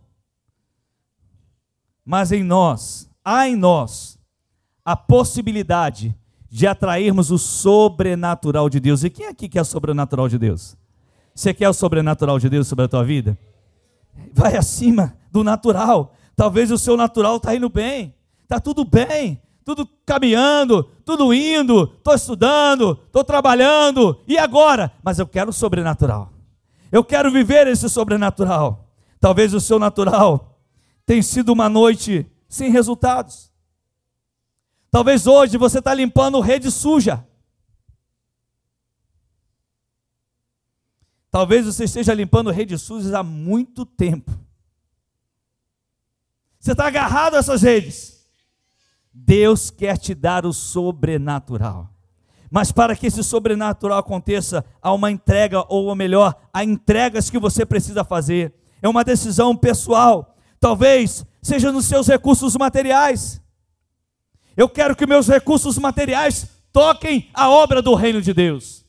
Mas 2.05 2.33
em 2.33 2.43
nós, 2.43 3.09
há 3.25 3.49
em 3.49 3.55
nós 3.55 4.19
a 4.85 4.97
possibilidade 4.97 6.19
de 6.51 6.67
atrairmos 6.67 7.31
o 7.31 7.39
sobrenatural 7.39 8.69
de 8.69 8.81
Deus. 8.81 9.05
E 9.05 9.11
quem 9.11 9.27
aqui 9.27 9.49
quer 9.49 9.61
o 9.61 9.65
sobrenatural 9.65 10.29
de 10.29 10.37
Deus? 10.37 10.77
Você 11.33 11.55
quer 11.55 11.69
o 11.69 11.73
sobrenatural 11.73 12.41
de 12.41 12.49
Deus 12.49 12.67
sobre 12.67 12.87
a 12.87 12.89
tua 12.89 13.05
vida? 13.05 13.39
Vai 14.33 14.57
acima 14.57 15.17
do 15.31 15.45
natural. 15.45 16.13
Talvez 16.35 16.73
o 16.73 16.79
seu 16.79 16.97
natural 16.97 17.37
está 17.37 17.55
indo 17.55 17.69
bem, 17.69 18.17
está 18.43 18.59
tudo 18.59 18.85
bem, 18.85 19.41
tudo 19.65 19.89
caminhando, 20.05 20.83
tudo 21.05 21.33
indo, 21.33 21.85
estou 21.85 22.17
estudando, 22.17 22.99
estou 23.07 23.23
trabalhando, 23.23 24.21
e 24.27 24.37
agora? 24.37 24.91
Mas 25.05 25.21
eu 25.21 25.27
quero 25.29 25.51
o 25.51 25.53
sobrenatural. 25.53 26.33
Eu 26.91 27.05
quero 27.05 27.31
viver 27.31 27.67
esse 27.67 27.89
sobrenatural. 27.89 28.89
Talvez 29.21 29.53
o 29.53 29.61
seu 29.61 29.79
natural 29.79 30.61
tenha 31.05 31.23
sido 31.23 31.53
uma 31.53 31.69
noite 31.69 32.31
sem 32.49 32.71
resultados. 32.71 33.53
Talvez 34.91 35.27
hoje 35.27 35.59
você 35.59 35.81
está 35.81 35.93
limpando 35.93 36.41
rede 36.41 36.71
suja. 36.71 37.27
Talvez 41.31 41.67
você 41.67 41.85
esteja 41.85 42.15
limpando 42.15 42.51
redes 42.51 42.81
sujas 42.83 43.13
há 43.13 43.23
muito 43.23 43.85
tempo. 43.85 44.33
Você 46.59 46.73
está 46.73 46.87
agarrado 46.87 47.35
a 47.35 47.39
essas 47.39 47.63
redes. 47.63 48.27
Deus 49.13 49.71
quer 49.71 49.99
te 49.99 50.15
dar 50.15 50.47
o 50.47 50.53
sobrenatural. 50.53 51.93
Mas 52.51 52.73
para 52.73 52.97
que 52.97 53.07
esse 53.07 53.23
sobrenatural 53.23 53.99
aconteça, 53.99 54.65
há 54.81 54.93
uma 54.93 55.11
entrega, 55.11 55.65
ou 55.69 55.95
melhor, 55.95 56.35
há 56.53 56.65
entregas 56.65 57.29
que 57.29 57.39
você 57.39 57.67
precisa 57.67 58.05
fazer. 58.05 58.55
É 58.81 58.89
uma 58.89 59.05
decisão 59.05 59.57
pessoal. 59.57 60.37
Talvez 60.59 61.25
seja 61.43 61.71
nos 61.71 61.87
seus 61.87 62.07
recursos 62.07 62.57
materiais. 62.57 63.41
Eu 64.57 64.69
quero 64.69 64.97
que 64.97 65.07
meus 65.07 65.29
recursos 65.29 65.79
materiais 65.79 66.49
toquem 66.73 67.29
a 67.35 67.49
obra 67.49 67.81
do 67.83 67.95
reino 67.95 68.21
de 68.21 68.33
Deus. 68.33 68.85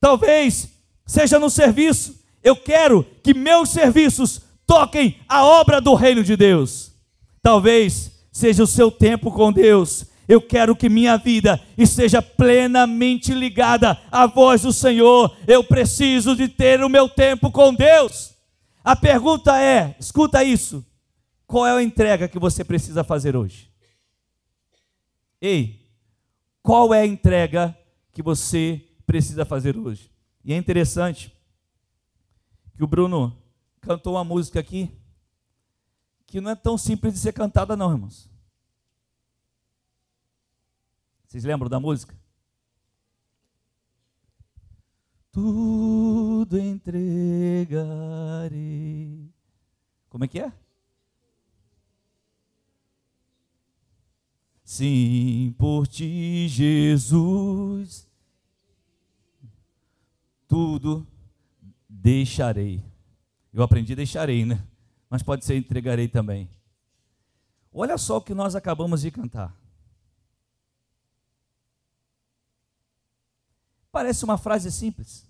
Talvez 0.00 0.68
seja 1.06 1.38
no 1.38 1.48
serviço. 1.48 2.18
Eu 2.42 2.56
quero 2.56 3.06
que 3.22 3.32
meus 3.32 3.70
serviços 3.70 4.42
toquem 4.66 5.18
a 5.28 5.44
obra 5.44 5.80
do 5.80 5.94
reino 5.94 6.22
de 6.22 6.36
Deus. 6.36 6.92
Talvez 7.42 8.10
seja 8.32 8.64
o 8.64 8.66
seu 8.66 8.90
tempo 8.90 9.30
com 9.30 9.52
Deus. 9.52 10.06
Eu 10.28 10.40
quero 10.40 10.74
que 10.74 10.88
minha 10.88 11.16
vida 11.16 11.60
esteja 11.76 12.22
plenamente 12.22 13.32
ligada 13.32 13.98
à 14.10 14.26
voz 14.26 14.62
do 14.62 14.72
Senhor. 14.72 15.36
Eu 15.46 15.62
preciso 15.62 16.34
de 16.34 16.48
ter 16.48 16.82
o 16.82 16.88
meu 16.88 17.08
tempo 17.08 17.50
com 17.50 17.74
Deus. 17.74 18.34
A 18.82 18.96
pergunta 18.96 19.60
é: 19.60 19.94
escuta 19.98 20.42
isso. 20.42 20.84
Qual 21.46 21.66
é 21.66 21.72
a 21.72 21.82
entrega 21.82 22.28
que 22.28 22.38
você 22.38 22.64
precisa 22.64 23.04
fazer 23.04 23.36
hoje? 23.36 23.70
Ei, 25.40 25.84
Qual 26.64 26.94
é 26.94 27.02
a 27.02 27.06
entrega 27.06 27.76
que 28.10 28.22
você 28.22 28.82
precisa 29.04 29.44
fazer 29.44 29.76
hoje? 29.76 30.10
E 30.42 30.54
é 30.54 30.56
interessante 30.56 31.30
que 32.74 32.82
o 32.82 32.86
Bruno 32.86 33.36
cantou 33.82 34.14
uma 34.14 34.24
música 34.24 34.60
aqui 34.60 34.90
que 36.26 36.40
não 36.40 36.50
é 36.50 36.54
tão 36.54 36.78
simples 36.78 37.12
de 37.12 37.20
ser 37.20 37.34
cantada, 37.34 37.76
não, 37.76 37.92
irmãos. 37.92 38.30
Vocês 41.34 41.42
lembram 41.42 41.68
da 41.68 41.80
música? 41.80 42.16
Tudo 45.32 46.56
entregarei. 46.60 46.94
Como 50.08 50.24
é 50.24 50.28
que 50.28 50.38
é? 50.38 50.52
Sim, 54.62 55.52
por 55.58 55.88
ti, 55.88 56.46
Jesus, 56.46 58.08
tudo 60.46 61.04
deixarei. 61.88 62.80
Eu 63.52 63.64
aprendi 63.64 63.96
deixarei, 63.96 64.44
né? 64.44 64.64
Mas 65.10 65.20
pode 65.20 65.44
ser 65.44 65.56
entregarei 65.56 66.06
também. 66.06 66.48
Olha 67.72 67.98
só 67.98 68.18
o 68.18 68.22
que 68.22 68.34
nós 68.34 68.54
acabamos 68.54 69.00
de 69.00 69.10
cantar. 69.10 69.63
Parece 73.94 74.24
uma 74.24 74.36
frase 74.36 74.72
simples. 74.72 75.24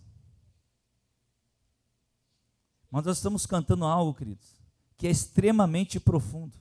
Mas 2.90 3.04
nós 3.04 3.18
estamos 3.18 3.44
cantando 3.44 3.84
algo, 3.84 4.14
queridos, 4.14 4.56
que 4.96 5.06
é 5.06 5.10
extremamente 5.10 6.00
profundo. 6.00 6.56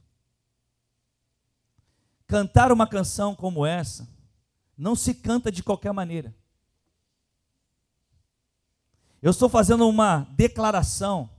Cantar 2.28 2.74
uma 2.74 2.86
canção 2.86 3.34
como 3.34 3.66
essa 3.66 4.06
não 4.78 4.97
se 4.97 5.14
canta 5.14 5.49
de 5.49 5.64
qualquer 5.64 5.93
maneira. 5.93 6.36
Eu 9.22 9.32
estou 9.32 9.47
fazendo 9.47 9.88
uma 9.88 10.28
declaração 10.32 11.30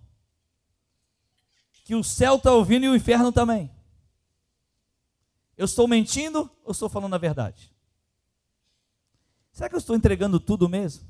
que 1.85 1.95
o 1.95 2.03
céu 2.03 2.37
está 2.37 2.55
ouvindo 2.55 2.87
e 2.87 2.89
o 2.89 2.97
inferno 2.97 3.31
também. 3.31 3.71
Eu 5.59 5.67
estou 5.67 5.87
mentindo 5.87 6.51
ou 6.65 6.73
estou 6.73 6.89
falando 6.89 7.13
a 7.13 7.19
verdade? 7.19 7.74
Será 9.55 9.69
que 9.69 9.77
eu 9.77 9.79
estou 9.79 9.95
entregando 9.95 10.41
tudo 10.41 10.69
mesmo? 10.69 11.05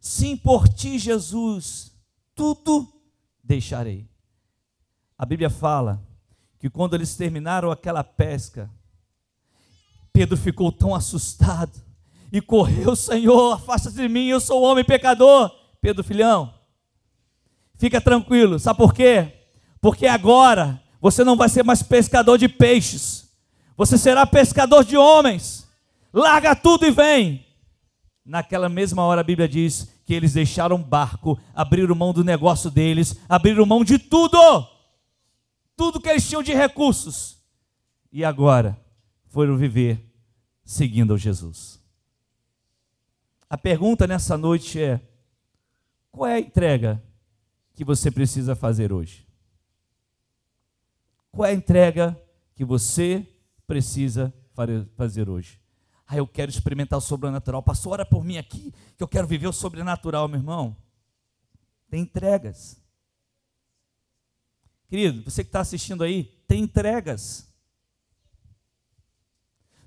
Sim, 0.00 0.36
por 0.36 0.68
ti, 0.68 0.98
Jesus, 0.98 1.92
tudo 2.34 2.92
deixarei. 3.44 4.10
A 5.16 5.24
Bíblia 5.24 5.48
fala 5.48 6.02
que 6.58 6.68
quando 6.68 6.94
eles 6.94 7.14
terminaram 7.14 7.70
aquela 7.70 8.02
pesca, 8.02 8.68
Pedro 10.12 10.36
ficou 10.36 10.72
tão 10.72 10.92
assustado 10.92 11.80
e 12.32 12.40
correu, 12.40 12.96
Senhor, 12.96 13.52
afasta 13.52 13.92
de 13.92 14.08
mim, 14.08 14.26
eu 14.26 14.40
sou 14.40 14.60
homem 14.60 14.84
pecador. 14.84 15.48
Pedro, 15.80 16.02
filhão, 16.02 16.52
fica 17.76 18.00
tranquilo, 18.00 18.58
sabe 18.58 18.78
por 18.78 18.92
quê? 18.92 19.32
Porque 19.80 20.08
agora 20.08 20.82
você 21.00 21.22
não 21.22 21.36
vai 21.36 21.48
ser 21.48 21.62
mais 21.62 21.84
pescador 21.84 22.36
de 22.36 22.48
peixes, 22.48 23.30
você 23.76 23.96
será 23.96 24.26
pescador 24.26 24.84
de 24.84 24.96
homens. 24.96 25.69
Larga 26.12 26.56
tudo 26.56 26.86
e 26.86 26.90
vem. 26.90 27.46
Naquela 28.24 28.68
mesma 28.68 29.02
hora 29.02 29.20
a 29.20 29.24
Bíblia 29.24 29.48
diz 29.48 29.88
que 30.04 30.14
eles 30.14 30.34
deixaram 30.34 30.76
o 30.76 30.84
barco, 30.84 31.38
abriram 31.54 31.94
mão 31.94 32.12
do 32.12 32.24
negócio 32.24 32.70
deles, 32.70 33.16
abriram 33.28 33.64
mão 33.64 33.84
de 33.84 33.98
tudo, 33.98 34.38
tudo 35.76 36.00
que 36.00 36.08
eles 36.08 36.28
tinham 36.28 36.42
de 36.42 36.52
recursos, 36.52 37.38
e 38.12 38.24
agora 38.24 38.78
foram 39.28 39.56
viver 39.56 40.04
seguindo 40.64 41.16
Jesus. 41.16 41.80
A 43.48 43.56
pergunta 43.56 44.06
nessa 44.06 44.36
noite 44.36 44.80
é: 44.80 45.00
qual 46.10 46.28
é 46.28 46.34
a 46.34 46.40
entrega 46.40 47.02
que 47.74 47.84
você 47.84 48.10
precisa 48.10 48.54
fazer 48.54 48.92
hoje? 48.92 49.26
Qual 51.32 51.46
é 51.46 51.50
a 51.50 51.54
entrega 51.54 52.20
que 52.54 52.64
você 52.64 53.26
precisa 53.66 54.34
fazer 54.96 55.28
hoje? 55.28 55.59
Ah, 56.12 56.16
eu 56.16 56.26
quero 56.26 56.50
experimentar 56.50 56.98
o 56.98 57.00
sobrenatural. 57.00 57.62
Pastor, 57.62 57.92
ora 57.92 58.04
por 58.04 58.24
mim 58.24 58.36
aqui, 58.36 58.74
que 58.96 59.02
eu 59.02 59.06
quero 59.06 59.28
viver 59.28 59.46
o 59.46 59.52
sobrenatural, 59.52 60.26
meu 60.26 60.40
irmão. 60.40 60.76
Tem 61.88 62.00
entregas. 62.02 62.82
Querido, 64.88 65.22
você 65.22 65.44
que 65.44 65.50
está 65.50 65.60
assistindo 65.60 66.02
aí, 66.02 66.24
tem 66.48 66.64
entregas. 66.64 67.48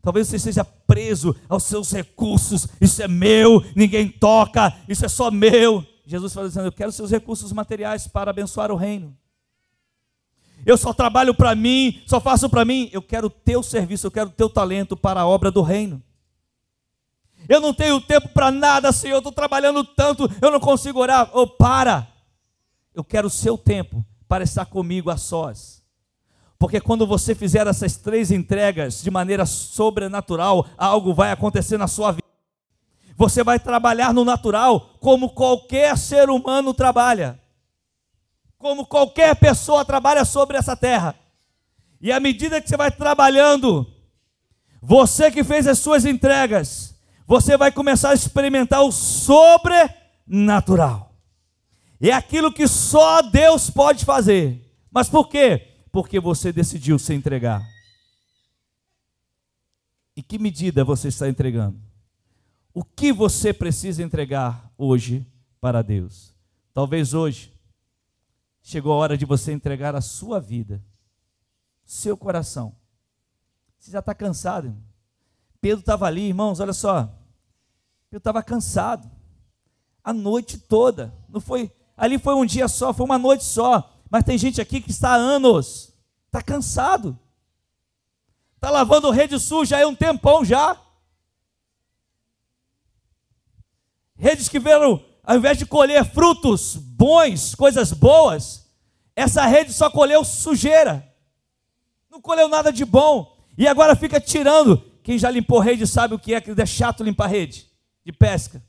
Talvez 0.02 0.30
você 0.30 0.38
esteja 0.38 0.64
preso 0.64 1.36
aos 1.50 1.64
seus 1.64 1.92
recursos. 1.92 2.70
Isso 2.80 3.04
é 3.04 3.08
meu, 3.10 3.60
ninguém 3.76 4.10
toca, 4.10 4.74
isso 4.88 5.04
é 5.04 5.10
só 5.10 5.30
meu. 5.30 5.86
Jesus 6.06 6.34
fala 6.34 6.48
dizendo: 6.48 6.68
Eu 6.68 6.72
quero 6.72 6.94
seus 6.94 7.12
recursos 7.12 7.52
materiais 7.52 8.08
para 8.08 8.32
abençoar 8.32 8.72
o 8.72 8.78
reino. 8.78 9.14
Eu 10.66 10.78
só 10.78 10.94
trabalho 10.94 11.36
para 11.36 11.54
mim, 11.54 12.02
só 12.06 12.22
faço 12.22 12.50
para 12.50 12.64
mim. 12.64 12.90
Eu 12.94 13.02
quero 13.02 13.28
o 13.28 13.30
teu 13.30 13.62
serviço, 13.62 14.08
eu 14.08 14.12
quero 14.12 14.30
o 14.30 14.34
teu 14.34 14.50
talento 14.50 14.96
para 14.96 15.20
a 15.20 15.28
obra 15.28 15.52
do 15.52 15.62
reino. 15.62 16.02
Eu 17.48 17.60
não 17.60 17.74
tenho 17.74 18.00
tempo 18.02 18.30
para 18.30 18.52
nada, 18.52 18.92
Senhor. 18.92 19.16
Eu 19.16 19.20
estou 19.20 19.32
trabalhando 19.32 19.84
tanto, 19.84 20.30
eu 20.42 20.52
não 20.52 20.60
consigo 20.60 21.00
orar. 21.00 21.30
Oh, 21.34 21.48
para! 21.48 22.08
Eu 22.94 23.04
quero 23.04 23.28
o 23.28 23.32
seu 23.32 23.58
tempo 23.58 24.06
para 24.28 24.44
estar 24.44 24.66
comigo 24.66 25.10
a 25.10 25.18
sós. 25.18 25.84
Porque 26.58 26.80
quando 26.80 27.06
você 27.06 27.36
fizer 27.36 27.68
essas 27.68 27.98
três 27.98 28.32
entregas 28.32 29.02
de 29.04 29.12
maneira 29.12 29.46
sobrenatural, 29.46 30.66
algo 30.78 31.14
vai 31.14 31.32
acontecer 31.32 31.78
na 31.78 31.88
sua 31.88 32.12
vida. 32.12 32.24
Você 33.18 33.44
vai 33.44 33.60
trabalhar 33.60 34.14
no 34.14 34.24
natural 34.24 34.96
como 35.00 35.32
qualquer 35.32 35.98
ser 35.98 36.30
humano 36.30 36.74
trabalha. 36.74 37.40
Como 38.58 38.86
qualquer 38.86 39.36
pessoa 39.36 39.84
trabalha 39.84 40.24
sobre 40.24 40.56
essa 40.56 40.76
terra. 40.76 41.16
E 42.00 42.12
à 42.12 42.20
medida 42.20 42.62
que 42.62 42.70
você 42.70 42.78
vai 42.78 42.92
trabalhando, 42.92 43.86
você 44.82 45.30
que 45.30 45.44
fez 45.44 45.68
as 45.68 45.80
suas 45.80 46.06
entregas, 46.06 46.93
você 47.26 47.58
vai 47.58 47.72
começar 47.72 48.10
a 48.10 48.16
experimentar 48.16 48.84
o 48.84 48.92
sobrenatural. 48.92 51.16
É 52.02 52.12
aquilo 52.12 52.52
que 52.52 52.68
só 52.68 53.22
Deus 53.22 53.70
pode 53.70 54.04
fazer. 54.06 54.60
Mas 54.92 55.10
por 55.10 55.30
quê? 55.30 55.70
porque 55.94 56.20
você 56.20 56.52
decidiu 56.52 56.98
se 56.98 57.14
entregar. 57.14 57.64
Em 60.18 60.24
que 60.24 60.40
medida 60.40 60.84
você 60.84 61.10
está 61.10 61.30
entregando? 61.30 61.80
O 62.74 62.84
que 62.84 63.14
você 63.14 63.54
precisa 63.54 64.02
entregar 64.02 64.74
hoje 64.76 65.24
para 65.62 65.84
Deus? 65.84 66.36
Talvez 66.74 67.14
hoje 67.14 67.54
chegou 68.64 68.92
a 68.92 68.96
hora 68.96 69.16
de 69.16 69.24
você 69.24 69.52
entregar 69.52 69.96
a 69.96 70.02
sua 70.02 70.40
vida, 70.40 70.84
seu 71.86 72.18
coração. 72.18 72.76
Você 73.78 73.92
já 73.92 74.00
está 74.00 74.16
cansado, 74.16 74.70
irmão. 74.70 74.84
Pedro 75.64 75.80
estava 75.80 76.06
ali, 76.08 76.24
irmãos, 76.24 76.60
olha 76.60 76.74
só. 76.74 77.04
Pedro 78.10 78.18
estava 78.18 78.44
cansado. 78.44 79.10
A 80.04 80.12
noite 80.12 80.58
toda. 80.58 81.14
Não 81.30 81.40
foi. 81.40 81.72
Ali 81.96 82.20
foi 82.20 82.36
um 82.36 82.46
dia 82.46 82.68
só, 82.68 82.94
foi 82.94 83.06
uma 83.06 83.18
noite 83.18 83.46
só. 83.46 83.90
Mas 84.10 84.26
tem 84.26 84.38
gente 84.38 84.60
aqui 84.60 84.82
que 84.82 84.92
está 84.92 85.12
há 85.12 85.16
anos, 85.16 85.94
está 86.26 86.42
cansado, 86.42 87.18
está 88.56 88.70
lavando 88.70 89.10
rede 89.10 89.40
suja 89.40 89.78
aí 89.78 89.86
um 89.86 89.96
tempão 89.96 90.44
já. 90.44 90.78
Redes 94.18 94.50
que 94.50 94.60
viram, 94.60 95.02
ao 95.24 95.38
invés 95.38 95.58
de 95.58 95.66
colher 95.66 96.04
frutos 96.04 96.76
bons, 96.76 97.56
coisas 97.56 97.94
boas, 97.94 98.70
essa 99.16 99.46
rede 99.46 99.72
só 99.72 99.90
colheu 99.90 100.26
sujeira, 100.26 101.10
não 102.12 102.20
colheu 102.20 102.50
nada 102.50 102.70
de 102.70 102.84
bom, 102.84 103.38
e 103.58 103.66
agora 103.66 103.96
fica 103.96 104.20
tirando. 104.20 104.92
Quem 105.04 105.20
já 105.20 105.30
limpou 105.30 105.60
rede 105.60 105.86
sabe 105.86 106.16
o 106.16 106.20
que 106.20 106.34
é, 106.34 106.40
que 106.40 106.50
é 106.50 106.66
chato 106.66 107.04
limpar 107.04 107.28
rede 107.28 107.68
de 108.06 108.12
pesca. 108.12 108.64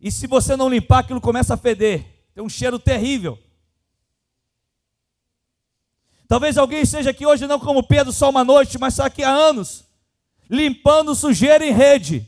E 0.00 0.10
se 0.10 0.26
você 0.26 0.56
não 0.56 0.68
limpar, 0.68 1.00
aquilo 1.00 1.20
começa 1.20 1.54
a 1.54 1.56
feder. 1.56 2.04
Tem 2.34 2.42
um 2.42 2.48
cheiro 2.48 2.78
terrível. 2.78 3.38
Talvez 6.26 6.56
alguém 6.56 6.82
esteja 6.82 7.10
aqui 7.10 7.26
hoje 7.26 7.46
não 7.46 7.58
como 7.58 7.82
Pedro 7.82 8.12
só 8.12 8.30
uma 8.30 8.44
noite, 8.44 8.78
mas 8.78 8.94
está 8.94 9.06
aqui 9.06 9.22
há 9.22 9.30
anos, 9.30 9.84
limpando 10.48 11.14
sujeira 11.14 11.64
em 11.64 11.72
rede. 11.72 12.26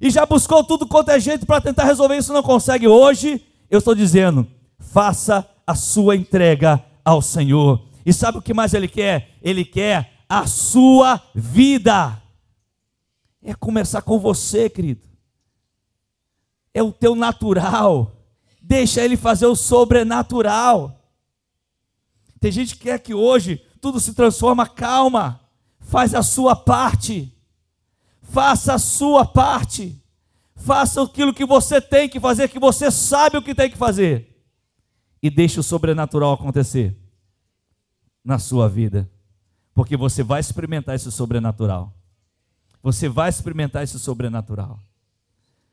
E 0.00 0.10
já 0.10 0.24
buscou 0.26 0.62
tudo 0.62 0.86
quanto 0.86 1.10
é 1.10 1.18
jeito 1.18 1.46
para 1.46 1.60
tentar 1.60 1.84
resolver 1.84 2.16
isso, 2.16 2.32
não 2.32 2.42
consegue. 2.42 2.86
Hoje, 2.86 3.42
eu 3.70 3.78
estou 3.78 3.94
dizendo, 3.94 4.46
faça 4.78 5.48
a 5.66 5.74
sua 5.74 6.14
entrega 6.14 6.84
ao 7.04 7.22
Senhor. 7.22 7.82
E 8.04 8.12
sabe 8.12 8.38
o 8.38 8.42
que 8.42 8.52
mais 8.52 8.74
Ele 8.74 8.86
quer? 8.86 9.33
Ele 9.44 9.62
quer 9.62 10.24
a 10.26 10.46
sua 10.46 11.22
vida. 11.34 12.20
É 13.42 13.54
começar 13.54 14.00
com 14.00 14.18
você, 14.18 14.70
querido. 14.70 15.06
É 16.72 16.82
o 16.82 16.90
teu 16.90 17.14
natural. 17.14 18.16
Deixa 18.62 19.04
ele 19.04 19.18
fazer 19.18 19.44
o 19.44 19.54
sobrenatural. 19.54 20.98
Tem 22.40 22.50
gente 22.50 22.74
que 22.74 22.84
quer 22.84 22.98
que 22.98 23.12
hoje 23.12 23.62
tudo 23.82 24.00
se 24.00 24.14
transforma. 24.14 24.66
Calma, 24.66 25.42
faz 25.78 26.14
a 26.14 26.22
sua 26.22 26.56
parte. 26.56 27.30
Faça 28.22 28.72
a 28.72 28.78
sua 28.78 29.26
parte. 29.26 30.02
Faça 30.56 31.02
aquilo 31.02 31.34
que 31.34 31.44
você 31.44 31.82
tem 31.82 32.08
que 32.08 32.18
fazer, 32.18 32.48
que 32.48 32.58
você 32.58 32.90
sabe 32.90 33.36
o 33.36 33.42
que 33.42 33.54
tem 33.54 33.70
que 33.70 33.76
fazer. 33.76 34.42
E 35.22 35.28
deixe 35.28 35.60
o 35.60 35.62
sobrenatural 35.62 36.32
acontecer 36.32 36.96
na 38.24 38.38
sua 38.38 38.68
vida. 38.70 39.10
Porque 39.74 39.96
você 39.96 40.22
vai 40.22 40.40
experimentar 40.40 40.94
esse 40.94 41.10
sobrenatural. 41.10 41.92
Você 42.82 43.08
vai 43.08 43.28
experimentar 43.28 43.82
esse 43.82 43.98
sobrenatural. 43.98 44.78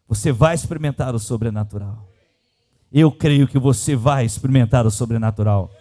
Você 0.07 0.31
vai 0.31 0.55
experimentar 0.55 1.13
o 1.13 1.19
sobrenatural. 1.19 2.07
Eu 2.91 3.11
creio 3.11 3.47
que 3.47 3.59
você 3.59 3.95
vai 3.95 4.25
experimentar 4.25 4.85
o 4.85 4.91
sobrenatural. 4.91 5.71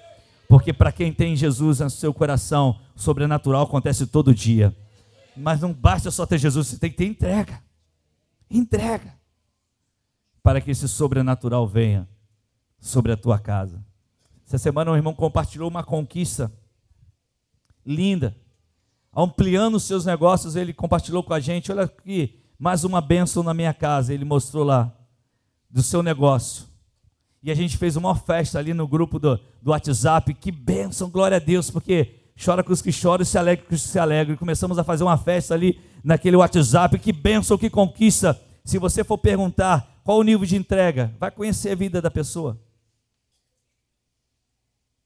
Porque 0.48 0.72
para 0.72 0.92
quem 0.92 1.12
tem 1.12 1.34
Jesus 1.34 1.80
no 1.80 1.88
seu 1.88 2.12
coração, 2.12 2.78
o 2.94 3.00
sobrenatural 3.00 3.62
acontece 3.62 4.06
todo 4.06 4.34
dia. 4.34 4.76
Mas 5.36 5.60
não 5.60 5.72
basta 5.72 6.10
só 6.10 6.26
ter 6.26 6.38
Jesus, 6.38 6.66
você 6.66 6.78
tem 6.78 6.90
que 6.90 6.96
ter 6.96 7.06
entrega. 7.06 7.62
Entrega. 8.50 9.14
Para 10.42 10.60
que 10.60 10.70
esse 10.70 10.88
sobrenatural 10.88 11.66
venha 11.66 12.08
sobre 12.78 13.12
a 13.12 13.16
tua 13.16 13.38
casa. 13.38 13.84
Essa 14.46 14.58
semana 14.58 14.90
um 14.90 14.96
irmão 14.96 15.14
compartilhou 15.14 15.68
uma 15.68 15.84
conquista 15.84 16.52
linda. 17.90 18.36
Ampliando 19.14 19.74
os 19.74 19.82
seus 19.82 20.04
negócios, 20.04 20.54
ele 20.56 20.72
compartilhou 20.72 21.22
com 21.22 21.34
a 21.34 21.40
gente. 21.40 21.72
Olha 21.72 21.82
aqui, 21.82 22.38
mais 22.58 22.84
uma 22.84 23.00
bênção 23.00 23.42
na 23.42 23.52
minha 23.52 23.74
casa. 23.74 24.14
Ele 24.14 24.24
mostrou 24.24 24.64
lá 24.64 24.94
do 25.68 25.82
seu 25.82 26.02
negócio. 26.02 26.66
E 27.42 27.50
a 27.50 27.54
gente 27.54 27.76
fez 27.76 27.96
uma 27.96 28.14
festa 28.14 28.58
ali 28.58 28.72
no 28.72 28.86
grupo 28.86 29.18
do, 29.18 29.38
do 29.60 29.70
WhatsApp. 29.70 30.32
Que 30.34 30.52
bênção, 30.52 31.10
glória 31.10 31.38
a 31.38 31.40
Deus, 31.40 31.70
porque 31.70 32.14
chora 32.42 32.62
com 32.62 32.72
os 32.72 32.80
que 32.80 32.92
choram 32.92 33.22
e 33.22 33.26
se 33.26 33.36
alegra 33.36 33.66
com 33.66 33.74
os 33.74 33.82
que 33.82 33.88
se 33.88 33.98
alegram. 33.98 34.36
Começamos 34.36 34.78
a 34.78 34.84
fazer 34.84 35.02
uma 35.02 35.18
festa 35.18 35.54
ali 35.54 35.80
naquele 36.04 36.36
WhatsApp. 36.36 36.98
Que 36.98 37.12
bênção, 37.12 37.58
que 37.58 37.68
conquista. 37.68 38.40
Se 38.64 38.78
você 38.78 39.02
for 39.02 39.18
perguntar 39.18 40.00
qual 40.04 40.18
o 40.18 40.22
nível 40.22 40.46
de 40.46 40.56
entrega, 40.56 41.12
vai 41.18 41.30
conhecer 41.30 41.70
a 41.70 41.74
vida 41.74 42.00
da 42.00 42.10
pessoa. 42.10 42.60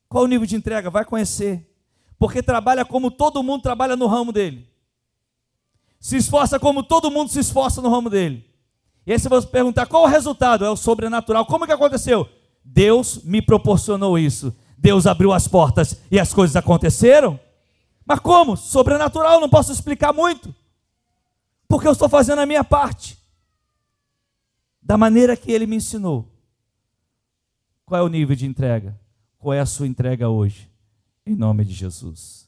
Qual 0.09 0.24
o 0.24 0.28
nível 0.28 0.47
de 0.47 0.57
entrega? 0.57 0.91
Vai 0.91 1.05
conhecer. 1.05 1.73
Porque 2.24 2.42
trabalha 2.42 2.86
como 2.86 3.10
todo 3.10 3.42
mundo 3.42 3.60
trabalha 3.60 3.96
no 3.96 4.06
ramo 4.06 4.32
dele. 4.32 4.66
Se 6.00 6.16
esforça 6.16 6.58
como 6.58 6.82
todo 6.82 7.10
mundo 7.10 7.30
se 7.30 7.38
esforça 7.38 7.82
no 7.82 7.90
ramo 7.90 8.08
dele. 8.08 8.50
E 9.06 9.12
aí 9.12 9.18
você 9.18 9.28
vai 9.28 9.42
perguntar 9.42 9.84
qual 9.84 10.04
o 10.04 10.06
resultado? 10.06 10.64
É 10.64 10.70
o 10.70 10.74
sobrenatural. 10.74 11.44
Como 11.44 11.66
que 11.66 11.72
aconteceu? 11.72 12.26
Deus 12.64 13.22
me 13.24 13.42
proporcionou 13.42 14.18
isso. 14.18 14.56
Deus 14.78 15.06
abriu 15.06 15.34
as 15.34 15.46
portas 15.46 16.00
e 16.10 16.18
as 16.18 16.32
coisas 16.32 16.56
aconteceram. 16.56 17.38
Mas 18.06 18.20
como? 18.20 18.56
Sobrenatural, 18.56 19.38
não 19.38 19.50
posso 19.50 19.70
explicar 19.70 20.14
muito. 20.14 20.54
Porque 21.68 21.86
eu 21.86 21.92
estou 21.92 22.08
fazendo 22.08 22.38
a 22.38 22.46
minha 22.46 22.64
parte. 22.64 23.18
Da 24.80 24.96
maneira 24.96 25.36
que 25.36 25.52
ele 25.52 25.66
me 25.66 25.76
ensinou. 25.76 26.26
Qual 27.84 28.00
é 28.00 28.02
o 28.02 28.08
nível 28.08 28.34
de 28.34 28.46
entrega? 28.46 28.98
Qual 29.38 29.52
é 29.52 29.60
a 29.60 29.66
sua 29.66 29.86
entrega 29.86 30.30
hoje? 30.30 30.72
Em 31.26 31.34
nome 31.34 31.64
de 31.64 31.72
Jesus. 31.72 32.42